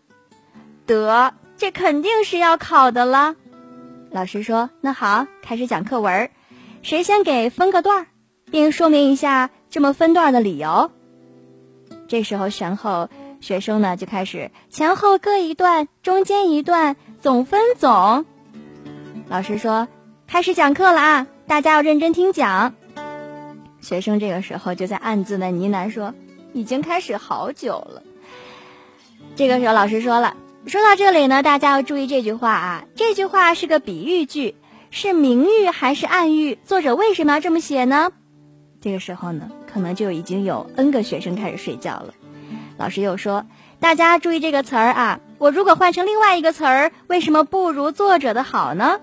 [0.86, 3.36] 得，这肯定是要考的了。
[4.10, 6.30] 老师说：“那好，开始讲课文。
[6.82, 8.06] 谁先给分个段儿，
[8.50, 10.90] 并说明一下这么分段的理由？”
[12.08, 13.08] 这时候，选后
[13.40, 18.26] 学生呢就开始前后各一段，中间一段，总分总。
[19.28, 19.86] 老师说
[20.26, 22.74] ：“开始讲课了啊，大家要认真听讲。”
[23.88, 26.12] 学生这个时候就在暗自的呢喃说
[26.52, 28.02] ：“已经开始好久了。”
[29.34, 30.36] 这个时候老师说了
[30.68, 34.54] ：“说到这里呢，大家要注意这句话啊，这句话是个比喻句，
[34.90, 36.58] 是明喻还是暗喻？
[36.66, 38.12] 作者为什么要这么写呢？”
[38.78, 42.12] 这个时候呢，可能就已经有 N 个学生开始睡觉了。
[42.76, 43.46] 老师又说
[43.80, 49.00] ：“大家注意这个词儿啊，我如果换成另外一个词儿，为什么不如作者的好呢？”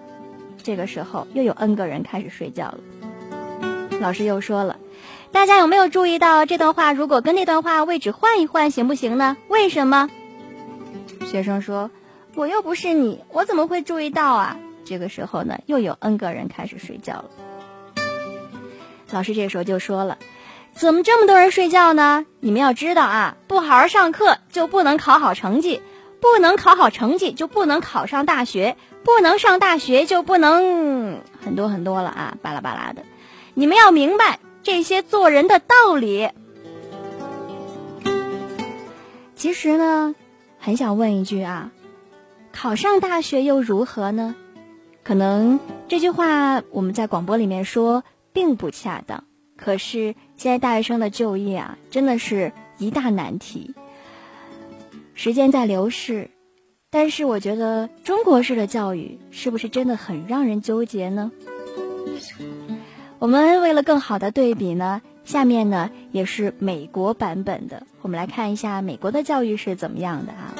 [0.61, 2.77] 这个时候又有 N 个人开始睡觉了。
[3.99, 4.77] 老师又说了，
[5.31, 6.93] 大家有没有注意到这段话？
[6.93, 9.35] 如果跟那段话位置换一换，行不行呢？
[9.47, 10.09] 为什么？
[11.25, 11.89] 学生说
[12.35, 17.25] ：“我又不是你，我怎么会注意到啊？”这个时候呢，又有 N 个人开始睡觉了。
[19.11, 20.19] 老师这时候就说了
[20.75, 22.25] ：“怎么这么多人睡觉呢？
[22.39, 25.81] 你们要知道啊，不好好上课就不能考好成绩，
[26.21, 33.01] 不能考好成绩就不能考上大学，不能上大学就不能很多很多了啊，巴拉巴拉的。”
[33.57, 36.29] 你们要明白这些做人的道理。
[39.35, 40.13] 其实呢，
[40.59, 41.71] 很想问一句啊，
[42.51, 44.35] 考上大学又如何呢？
[45.03, 48.03] 可能这句话我们在广播里面说
[48.33, 49.23] 并不恰当。
[49.55, 53.73] 可是现在大学生的就业啊，真的是一大难题。
[55.13, 56.29] 时间在流逝，
[56.89, 61.31] 但是我觉得中国式的教育是不是真的很让人纠结呢？
[63.17, 70.53] 我们为了更好的对比呢，下面呢也是美国版本的，我们来看一下美国的教育是怎么样的啊。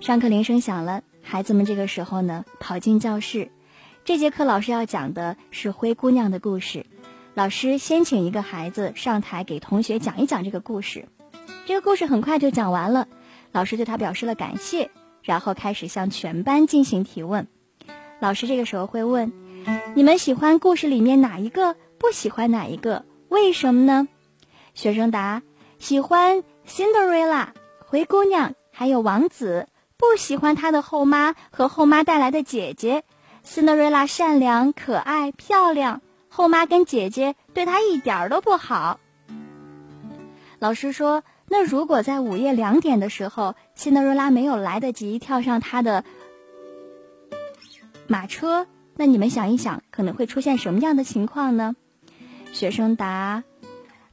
[0.00, 3.50] 上课铃声响了，孩子们这个时候呢跑进教室。
[4.04, 6.86] 这节课老师要讲的是灰姑娘的故事。
[7.34, 11.08] 老师先请一个孩子上台给同学讲一讲这个故事。
[11.66, 13.08] 这个故事很快就讲完了，
[13.50, 14.90] 老师对他表示了感谢，
[15.22, 17.48] 然后开始向全班进行提问。
[18.20, 19.32] 老师这个时候会问。
[19.94, 21.76] 你们喜欢故事里面哪一个？
[21.98, 23.04] 不喜欢哪一个？
[23.28, 24.08] 为什么呢？
[24.74, 25.42] 学生答：
[25.78, 27.48] 喜欢 Cinderella
[27.86, 33.04] 灰姑娘，还有王子；不喜欢他的后妈和后妈带来的姐姐。
[33.44, 38.98] Cinderella 善良、可爱、漂亮，后妈跟姐姐对她一点都不好。
[40.58, 46.04] 老师说：“那如果在午夜两点的时候，辛德瑞拉没有来得及跳上他的
[48.06, 48.66] 马车，
[48.96, 51.74] 那你们想一想，可能会出现什么样的情况呢？”
[52.52, 53.44] 学生答：“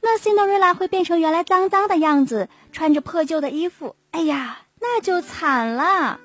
[0.02, 3.96] 那辛德瑞拉会变成原来脏脏的样子，穿着破旧的衣服。
[4.12, 6.20] 哎呀，那就惨了。”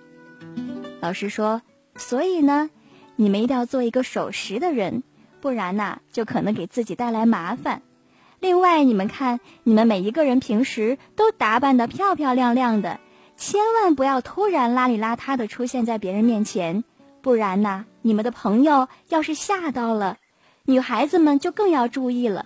[1.00, 1.62] 老师说
[1.96, 2.70] ：“所以呢，
[3.16, 5.02] 你们一定要做一个守时的人，
[5.40, 7.82] 不然呐，就可能给自己带来麻烦。”
[8.40, 13.00] 另外，你们看，你们每一个人平时都打扮的漂漂亮亮的，
[13.36, 16.84] 千万不要突然邋里邋遢的出现在别人面前，
[17.22, 20.18] 不然呢，你们的朋友要是吓到了，
[20.66, 22.44] 女孩子们就更要注意了。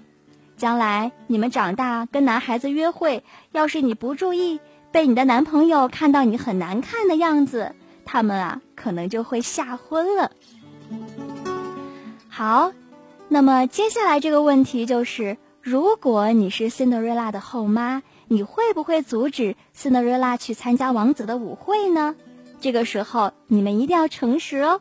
[0.56, 4.60] 将来你们长大跟男孩子约会，要是你不注意，
[4.92, 10.30] 被你的男朋友看到你很难看的样子，他们啊可能就会吓昏了。
[12.28, 12.72] 好，
[13.26, 15.36] 那么接下来这个问题就是。
[15.60, 22.14] 如果你是辛德瑞拉的后妈，你会不会阻止辛德瑞拉去参加王子的舞会呢？
[22.58, 24.80] 这个时候你们一定要诚实哦。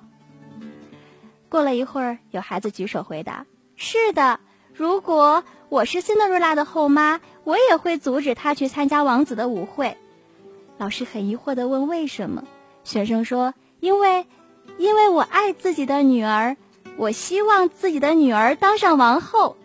[1.49, 3.45] 过了一会儿，有孩子举手回答
[3.75, 4.39] ：“是的，
[4.73, 9.97] 如果我是辛德瑞拉的后妈，我也会阻止她去参加王子的舞会。”
[10.77, 12.43] 老师很疑惑的问：“为什么？”
[12.83, 14.27] 学生说：“因为，
[14.77, 16.57] 因为我爱自己的女儿，
[16.97, 19.55] 我希望自己的女儿当上王后。”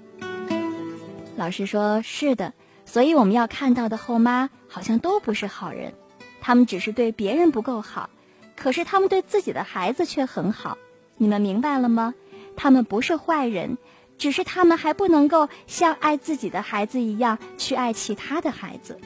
[1.37, 2.53] 老师说：“是的，
[2.85, 5.93] 所以我们要看到的后妈好像都不是好人，
[6.41, 8.09] 他们只是对别人不够好，
[8.57, 10.79] 可是他们对自己的孩子却很好。
[11.23, 12.15] 你们明白了吗？
[12.57, 13.79] 他们不是坏人，
[14.19, 18.99] 只是他们还不能够像爱自己的孩子一样去爱其他的孩子。”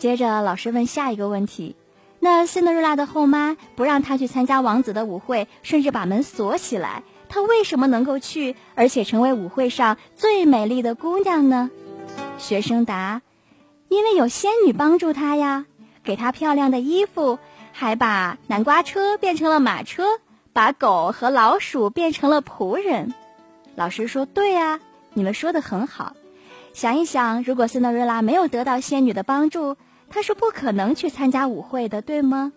[0.00, 1.76] 接着，老师问下一个问题
[2.18, 11.70] ：“那辛德瑞拉的后妈不让他去参加王子的舞会，甚至把门锁起来。”她为什么能够去，而且成为舞会上最美丽的姑娘呢？
[12.36, 13.22] 学生答：
[13.88, 15.66] 因为有仙女帮助她呀，
[16.02, 17.38] 给她漂亮的衣服，
[17.78, 20.02] 还把南瓜车变成了马车，
[20.54, 23.12] 把狗和老鼠变成了仆人。
[23.74, 24.80] 老师说：对呀，
[25.12, 26.16] 你们说的很好。
[26.72, 29.76] 想一想，如果辛德瑞拉没有得到仙女的帮助，
[30.08, 32.54] 她是不可能去参加舞会的，对吗？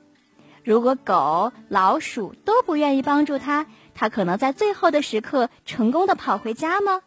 [0.63, 7.01] 如果狗、老鼠都不愿意帮助她，她可能在最后的时刻成功的跑回家吗？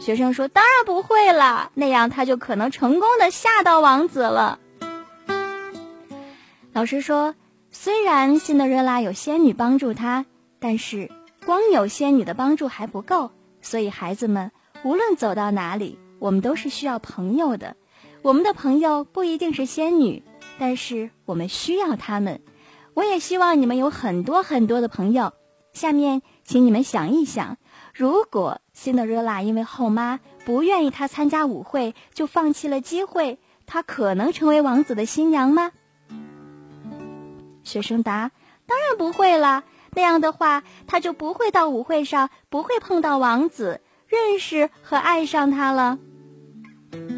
[0.00, 4.58] 学生说：“当然不会了，那样她就可能成功的吓到王子了。”
[6.76, 7.34] 老师说
[7.72, 10.26] ：“虽然辛德瑞拉有仙女帮助他，
[10.58, 11.10] 但是
[11.46, 13.30] 光有仙女的帮助还不够。
[13.62, 14.52] 所以孩子们，
[14.84, 17.76] 无论走到哪里，我们都是需要朋友的。
[18.20, 20.22] 我们的朋友不一定是仙女，
[20.58, 22.42] 但是我们需要他们。
[22.92, 25.32] 我也希望你们有很多很多的朋友。”
[25.72, 27.56] 下面，请你们想一想，
[27.94, 35.72] 如果辛德瑞拉因为后妈不愿意她参加舞会，就放弃了机会，她可能成为王子的新娘吗？
[37.66, 38.30] 学生答：
[38.64, 39.64] 当然不会了。
[39.90, 45.98] 那样的话，她就不会到舞会上，不会碰到王子，认识和爱上他了。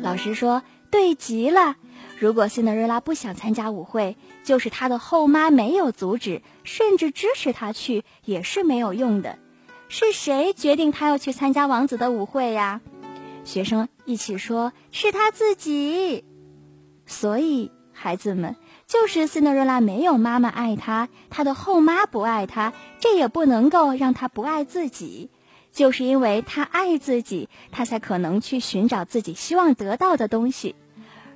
[0.00, 1.76] 老师说：对极了。
[2.18, 9.38] 如果辛德瑞拉不想参加舞会，就是她的后妈没有阻止，甚至支持她去，也是没有用的。
[9.88, 12.80] 是谁决定她要去参加王子的舞会呀？
[13.44, 16.24] 学生一起说：“是她自己。”
[17.06, 18.56] 所以，孩子们，
[18.88, 25.28] 就是辛德瑞拉没有妈妈爱她，她的后妈不爱她，这也不能够让她不爱自己。
[25.70, 30.74] 就是因为她爱自己，她才可能去寻找自己希望得到的东西。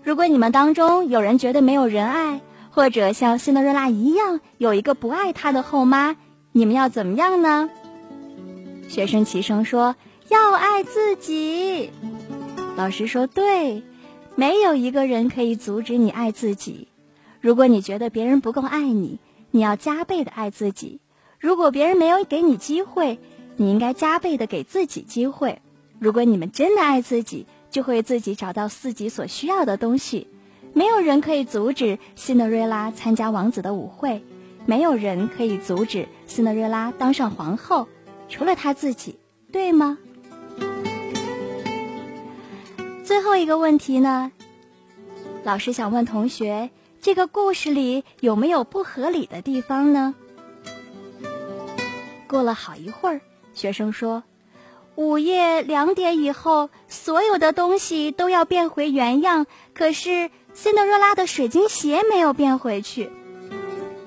[0.03, 2.41] 如果你们当中有人觉得没有人爱，
[2.71, 6.17] 或者像辛德瑞拉一样有一个不爱他的后妈，
[6.53, 7.69] 你们要怎么样呢？
[8.89, 9.95] 学生齐声说
[10.29, 11.91] ：“要爱自己。”
[12.77, 13.83] 老师说：“对，
[14.37, 16.89] 没有一个人可以阻止你爱自己。
[17.43, 19.19] 如果你觉得别人不够爱你，
[19.51, 21.01] 你要加倍的爱自己；
[21.39, 23.19] 如果别人没有给你机会，
[23.57, 25.61] 你应该加倍的给自己机会。
[25.99, 30.29] 如果你们真的爱自己。”就会自己找到自己所需要的东西，
[30.75, 34.23] 没有人可以阻止辛德瑞拉参加王子的舞会，
[34.67, 37.89] 没有人可以阻止辛德瑞拉当上皇后，
[38.29, 39.19] 除了他自己，
[39.51, 39.97] 对吗？
[43.03, 44.33] 最后一个问题呢？
[45.43, 46.69] 老师想问同学，
[47.03, 50.15] 这个故事里有没有不合理的地方呢？
[52.29, 53.21] 过了好一会儿，
[53.55, 54.23] 学生说。
[54.95, 59.47] 午夜两点以后，所有的东西都要变回原样。
[59.75, 63.11] 可是辛德瑞拉的水晶鞋没有变回去。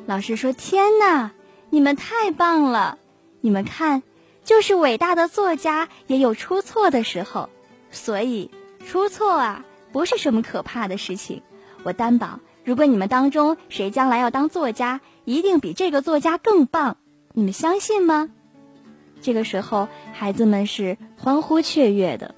[0.05, 1.33] 老师说：“天哪，
[1.69, 2.97] 你们太棒了！
[3.41, 4.03] 你们看，
[4.45, 7.49] 就是伟大的作家也有出错的时候。
[7.91, 8.49] 所以
[8.87, 11.41] 出错啊，不是什么可怕的事情。
[11.85, 16.97] 我担保，如果你们当中谁将来要当作家，一定比这个作家更棒。
[17.33, 18.31] 你们相信吗？
[19.21, 22.33] 这个时候，孩子们是欢呼雀跃的。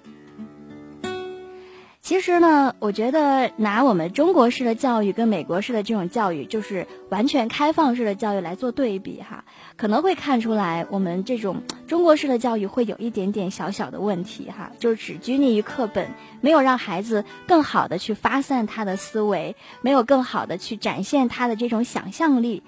[2.08, 9.44] 其实呢，我觉得拿我们中国式的教育跟美国式的这种教育，就是完全开放式的教育来做对比哈，
[9.76, 22.64] 可能会看出来我们这种中国式的教育会有一点点小小的问题哈，就是只拘泥于课本，没有让孩子更好的去发散他的思维，没有更好的去展现他的这种想象力。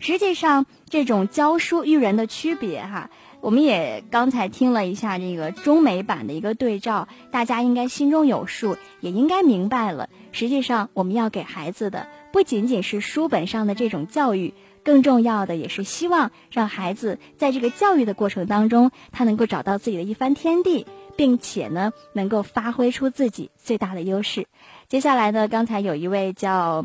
[0.00, 3.08] 实际上，这种教书育人的区别哈。
[3.42, 10.10] 我们也刚才听了一下这个中美版的一个对照，大家应该心中有数，也应该明白了。
[10.30, 14.52] 实际上，我们要给孩子的不仅仅是书本上的这种教育，
[14.84, 20.86] 更重要的也是希望让孩子在这个教育的过程当中，他能够找到自己的一番天地，
[21.16, 24.46] 并且呢，能够发挥出自己最大的优势。
[24.88, 26.84] 接下来呢，刚才有一位叫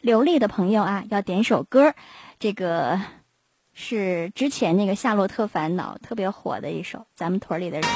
[0.00, 1.94] 刘丽的朋友啊，要点首歌，
[2.40, 3.00] 这个。
[3.74, 7.88] 是之前那个《夏洛特烦恼》特别火的一首，《咱们屯里的人》。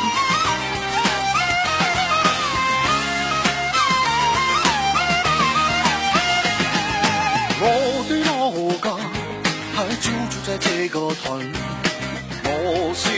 [7.58, 7.68] 我
[8.08, 8.96] 的老家
[9.74, 11.52] 还就住在这个屯，
[12.44, 13.10] 我是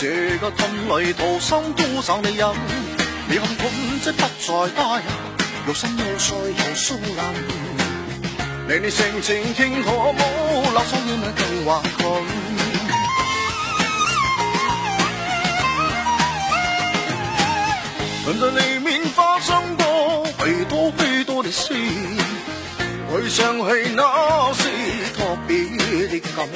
[0.00, 0.70] 这个屯
[1.04, 2.48] 里土生土长的人，
[3.28, 5.06] 你看屯子不再大呀，
[5.66, 7.79] 又深又碎又疏冷。
[8.70, 10.14] 你你性情听可冇，
[10.76, 11.98] 垃圾要咪更话佢。
[18.22, 21.74] 屯在里面发生过许多许多的事，
[23.12, 24.68] 回想起那是
[25.18, 25.64] 特别
[26.06, 26.48] 的感。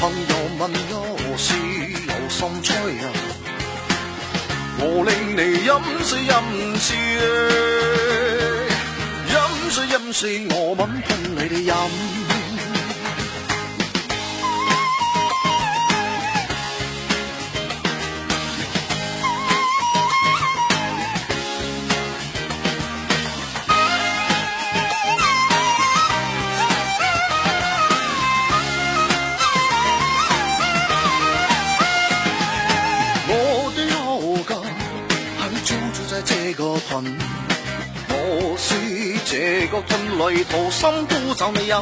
[0.00, 1.54] 朋友问有事
[2.08, 2.74] 有心吹
[3.04, 3.12] 啊，
[4.78, 5.70] 我令你饮
[6.06, 6.32] 水饮
[6.78, 6.96] 水。
[9.90, 12.29] 音，是，我吻喷你哋饮。
[39.32, 41.80] 这个屯里土生土长的人，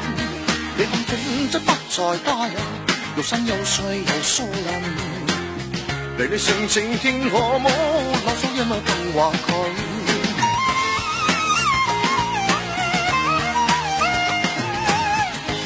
[0.77, 2.55] 你看屯子不再大呀，
[3.17, 4.83] 又深又碎又疏人。
[6.19, 7.71] 你你性情天可冇，
[8.27, 9.49] 老少爷咪更话佢。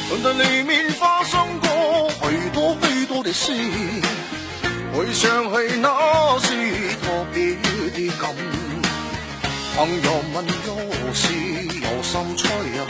[0.07, 3.51] 屯在里面发生过许多许多的事，
[4.95, 6.47] 回想起那是
[7.01, 7.57] 特别
[7.91, 8.33] 的感。
[9.75, 10.69] 朋友问又
[11.15, 12.47] 是有心吹
[12.77, 12.85] 啊，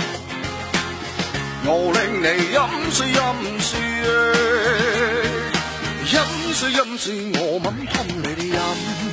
[1.66, 2.60] 我令你饮
[2.92, 3.16] 水饮
[3.62, 3.80] 水，
[6.12, 6.16] 饮
[6.54, 9.13] 水饮水，我吻喷你的饮。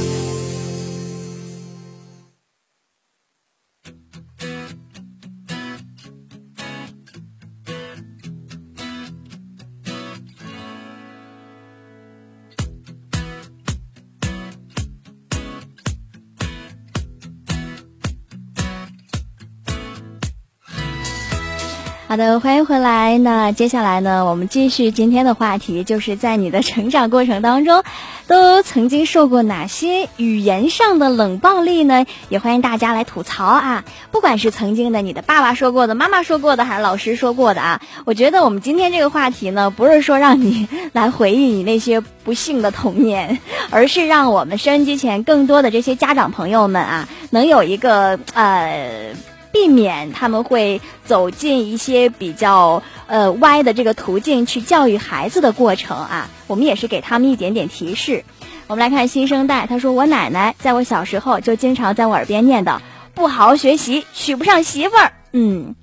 [22.21, 23.17] 的，欢迎回来。
[23.17, 27.83] 那接下来呢，我们继续今天的话题，就是在你的成长过程当中，
[28.27, 32.05] 都曾经受过哪些语言上的冷暴力呢？
[32.29, 33.83] 也欢迎大家来吐槽啊！
[34.11, 43.39] 不管是曾经的你的爸爸说过的、妈妈说过的，还是老师说过的啊，我觉得我们今天这个话题呢，不是说让你来回忆你那些不幸的童年，
[43.71, 49.15] 而是让我们收音机前更多的这些家长朋友们啊，能有一个呃。
[49.51, 58.23] 避免他们会走进一些比较呃歪的这个途径去教育孩子的过程啊，我们也是给他们一点点提示。
[58.67, 62.79] 我们来看新生代，他说：“我奶奶在我小时候就经常在我耳边念叨，
[63.13, 65.11] 不好好学习，娶不上媳妇儿。
[65.33, 65.75] 嗯，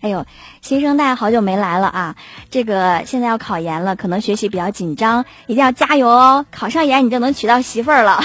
[0.00, 0.24] 哎呦，
[0.62, 2.16] 新生代好久没来了啊！
[2.48, 6.46] 这个现在要考研了，可能学习比较紧张，一定要加油哦！
[6.52, 8.22] 考上研，你就能娶到媳妇儿了。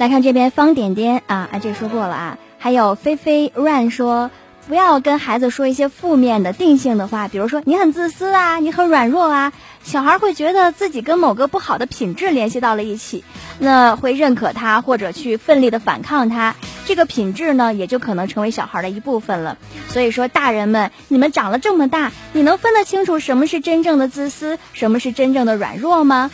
[0.00, 2.38] 来看这边方点点啊，啊，这说过了啊。
[2.56, 4.30] 还有菲菲 run 说，
[4.66, 13.22] 不要跟孩子说一些负面的定性的话，比如说你很自私啊，你很软弱啊，小孩会觉得自己跟某个不好的品质联系到了一起，
[13.58, 16.54] 那会认可他或者去奋力的反抗他，
[16.86, 19.58] 这个品质呢也就可能成为小孩的一部分了。
[19.88, 26.30] 所以说，大人们，你们长了这么大，你能分得清楚什么是真正的自私，什么是真正的软弱吗？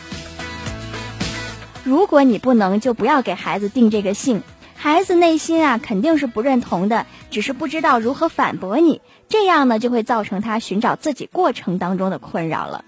[1.87, 4.43] 如果你不能，就不要给孩子定这个性。
[4.75, 12.83] 孩子内心啊肯定是不认同的，只是不知道如何反驳你，这样呢就会造成他寻找自己过程当中的困扰了。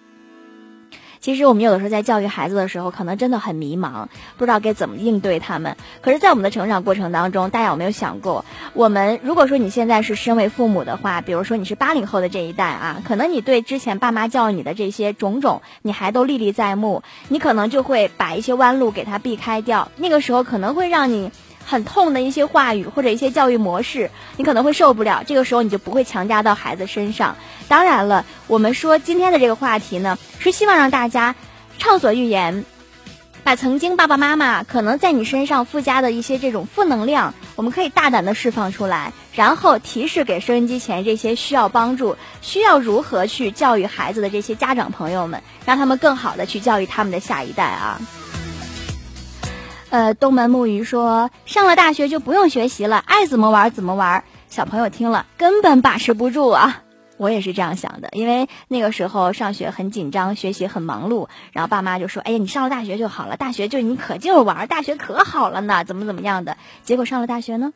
[1.22, 4.07] 其实我们有的时候在教育孩子的时候，可能真的很迷茫，
[4.38, 5.76] 不知道该怎么应对他们。
[6.01, 19.91] 可是，在我们的成长过程当中，大家有没有想过，我们如果说你现在是身为父母的话，比如说你是八零后的这一代啊，可能你对之前爸妈教育你的这些种种，你还都历历在目，你可能就会把一些弯路给他避开掉。
[19.97, 21.32] 那个时候可能会让你。
[21.70, 25.24] 很痛的一些话语或者一些教育模式，你可能会受不了。
[25.24, 27.36] 这个时候你就不会强加到孩子身上。
[27.67, 31.36] 当然了，我们说今天的这个话题呢，是希望让大家
[31.78, 32.65] 畅所欲言，
[33.43, 48.01] 把曾经爸爸妈妈可能在你身上附加的一些这种负能量，我们可以大胆的释放出来，然后提示给收音机前这些需要帮助、需要如何去教育孩子的这些家长朋友们，让他们更好的去教育他们的下一代啊。
[49.90, 53.72] 呃，东门木鱼说，上了大学就不用学习了，爱怎么玩？
[53.72, 54.24] 怎么玩。
[54.48, 56.84] 小朋友听了根本把持不住啊！
[57.18, 67.74] 我也是这样想的，因为那个时候上学很紧张，学习很忙碌，然后爸妈就说：“哎呀，你上了大学就好了，大学就你可劲儿玩，大学可好了呢，怎么怎么样的。”结果上了大学呢，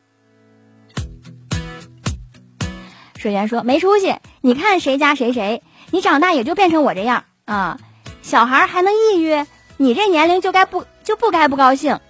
[3.16, 4.14] 水源说没出息。
[4.40, 7.78] 你看谁家谁谁，你长大也就变成我这样啊！
[8.22, 9.44] 小孩还能抑郁，
[9.76, 10.84] 你这年龄就该不。
[11.04, 12.00] 就不该不高兴，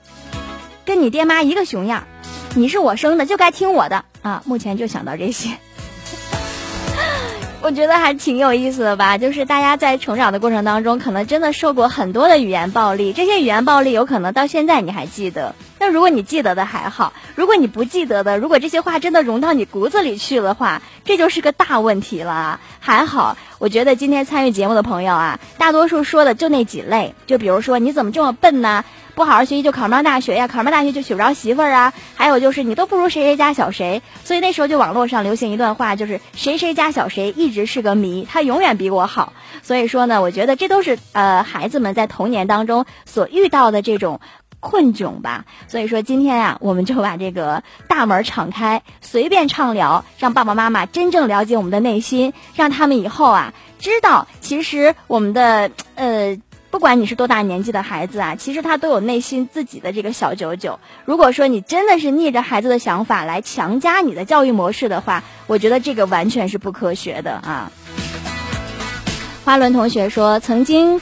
[0.85, 2.07] 跟你爹妈一个熊样，
[2.55, 4.41] 你是我生的就该听我的啊！
[4.47, 5.51] 目前就想到这些，
[7.65, 9.17] 我觉得还挺有意思的吧。
[9.17, 15.55] 就是大家在成长的过程当中，可能真的受过很多的语言暴力，这些语言暴力有可能到现在你还记得。
[15.81, 22.61] 那如果你记得的还好，如果你不记得的，如果这些话真的融到你骨子里去的话，这就是个大问题了。
[22.81, 28.85] 还好，我觉得今天参与节目的朋友啊，大多数说的就那几类，就比如说你怎么这么笨呢？
[29.15, 30.49] 不好好学习就考不上大学呀？
[30.49, 31.93] 考不上大学就娶不着媳妇儿啊？
[32.15, 39.33] 还有就是你都不如谁谁家小谁，所以那时候就网络上流行一段话，就是谁谁家小谁一直是个谜，他永远比我好。
[39.63, 44.21] 所以说呢，我觉得这都是呃孩子们在童年当中所遇到的这种。
[44.61, 56.39] 困窘吧，所以说今天啊，我们就把这个大门敞开，随便畅聊，让爸爸妈妈真正了解我们的内心，让他们以后啊知道，其实我们的呃，
[56.75, 60.81] 不管你是多大年纪的孩子啊，其实他都有内心自己的这个小九九。
[61.05, 67.71] 如果说你真的是逆着孩子的想法来强加你的教育模式的话，我觉得这个完全是不科学的啊。
[69.45, 71.01] 花轮同学说，曾经。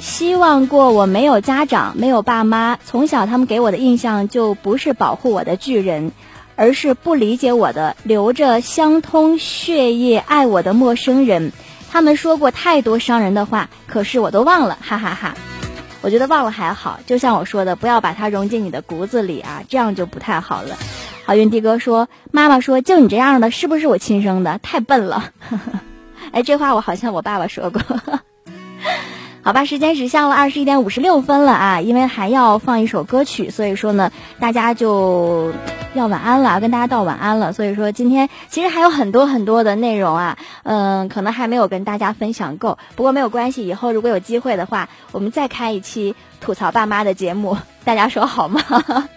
[0.00, 6.12] 希望过我没有家长，没有爸妈，从小他们给我的印象就不是保护我的巨人，
[6.56, 11.52] 而是不理解我的、流着相通血液爱我的陌生人。
[11.90, 15.34] 他们说过太多伤人的话，可是我都忘了，哈哈哈。
[16.02, 20.76] 我觉得忘了还好，就像我说的，不要把它融进你的骨子里啊，这样就不太好了。
[21.26, 24.58] 好运的哥说：“妈妈说，就你这样的，是不是我亲生的？
[24.62, 25.32] 太笨了。
[26.32, 27.82] ”哎，这话我好像我爸爸说过。
[29.42, 31.80] 好吧，时间指向了二十一点五十六分了啊！
[31.80, 35.52] 因为还要放一首歌曲，所以说呢，大家就
[35.94, 37.52] 要晚安了，跟大家道晚安了。
[37.52, 42.78] 所以说今天其实还有很多很多的内容啊，嗯，可能还没有跟大家分享够。
[42.96, 48.62] 不过没有关系，以后如果有机会的话，我们再开一期吐槽爸妈的节目，大家说好吗？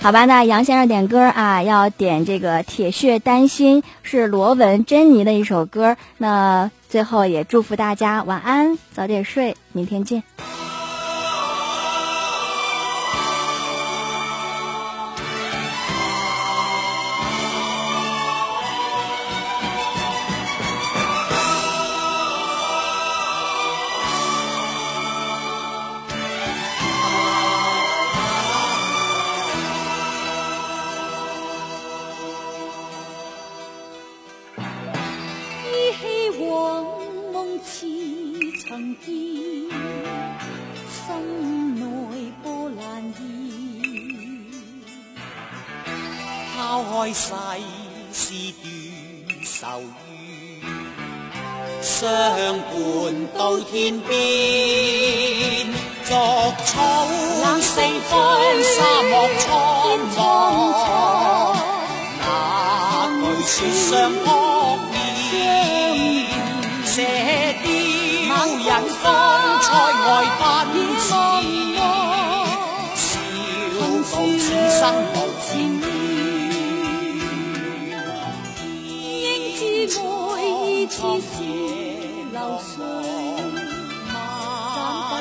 [0.00, 5.96] 好吧，那杨先生点歌啊，要点这个《铁血丹心》，是罗文珍妮的一首歌。
[6.18, 10.22] 那最后也祝福大家晚安，早点睡，明天见。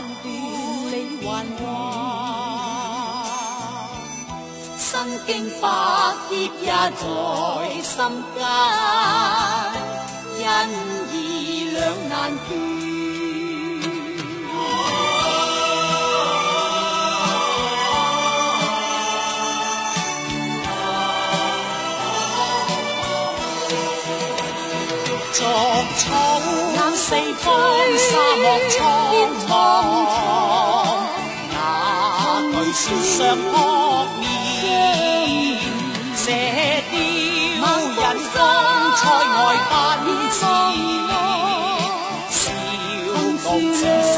[0.04, 0.28] 身边
[0.90, 0.94] 还
[1.24, 1.64] 望。
[4.78, 4.86] 身
[5.26, 5.32] 经
[5.62, 5.64] 百
[6.30, 6.32] 劫
[6.62, 7.02] 也在
[7.82, 7.96] 心
[8.36, 8.38] 间，
[10.46, 10.48] 恩
[11.14, 11.16] 义
[11.72, 11.80] 两
[12.10, 12.12] 难
[12.50, 12.52] 断。
[25.34, 26.33] 作。
[27.44, 27.46] 方，
[27.98, 28.78] 沙漠苍
[29.50, 29.52] 茫。
[32.76, 33.54] 雪霜扑
[34.20, 34.24] 面，
[36.18, 36.26] 射
[36.90, 36.94] 雕
[38.02, 38.02] 人
[38.34, 38.36] 方
[38.98, 39.40] 塞外
[39.70, 39.72] 奔
[40.32, 40.42] 驰，
[42.32, 42.42] 笑
[43.46, 43.80] 傲此
[44.16, 44.18] 生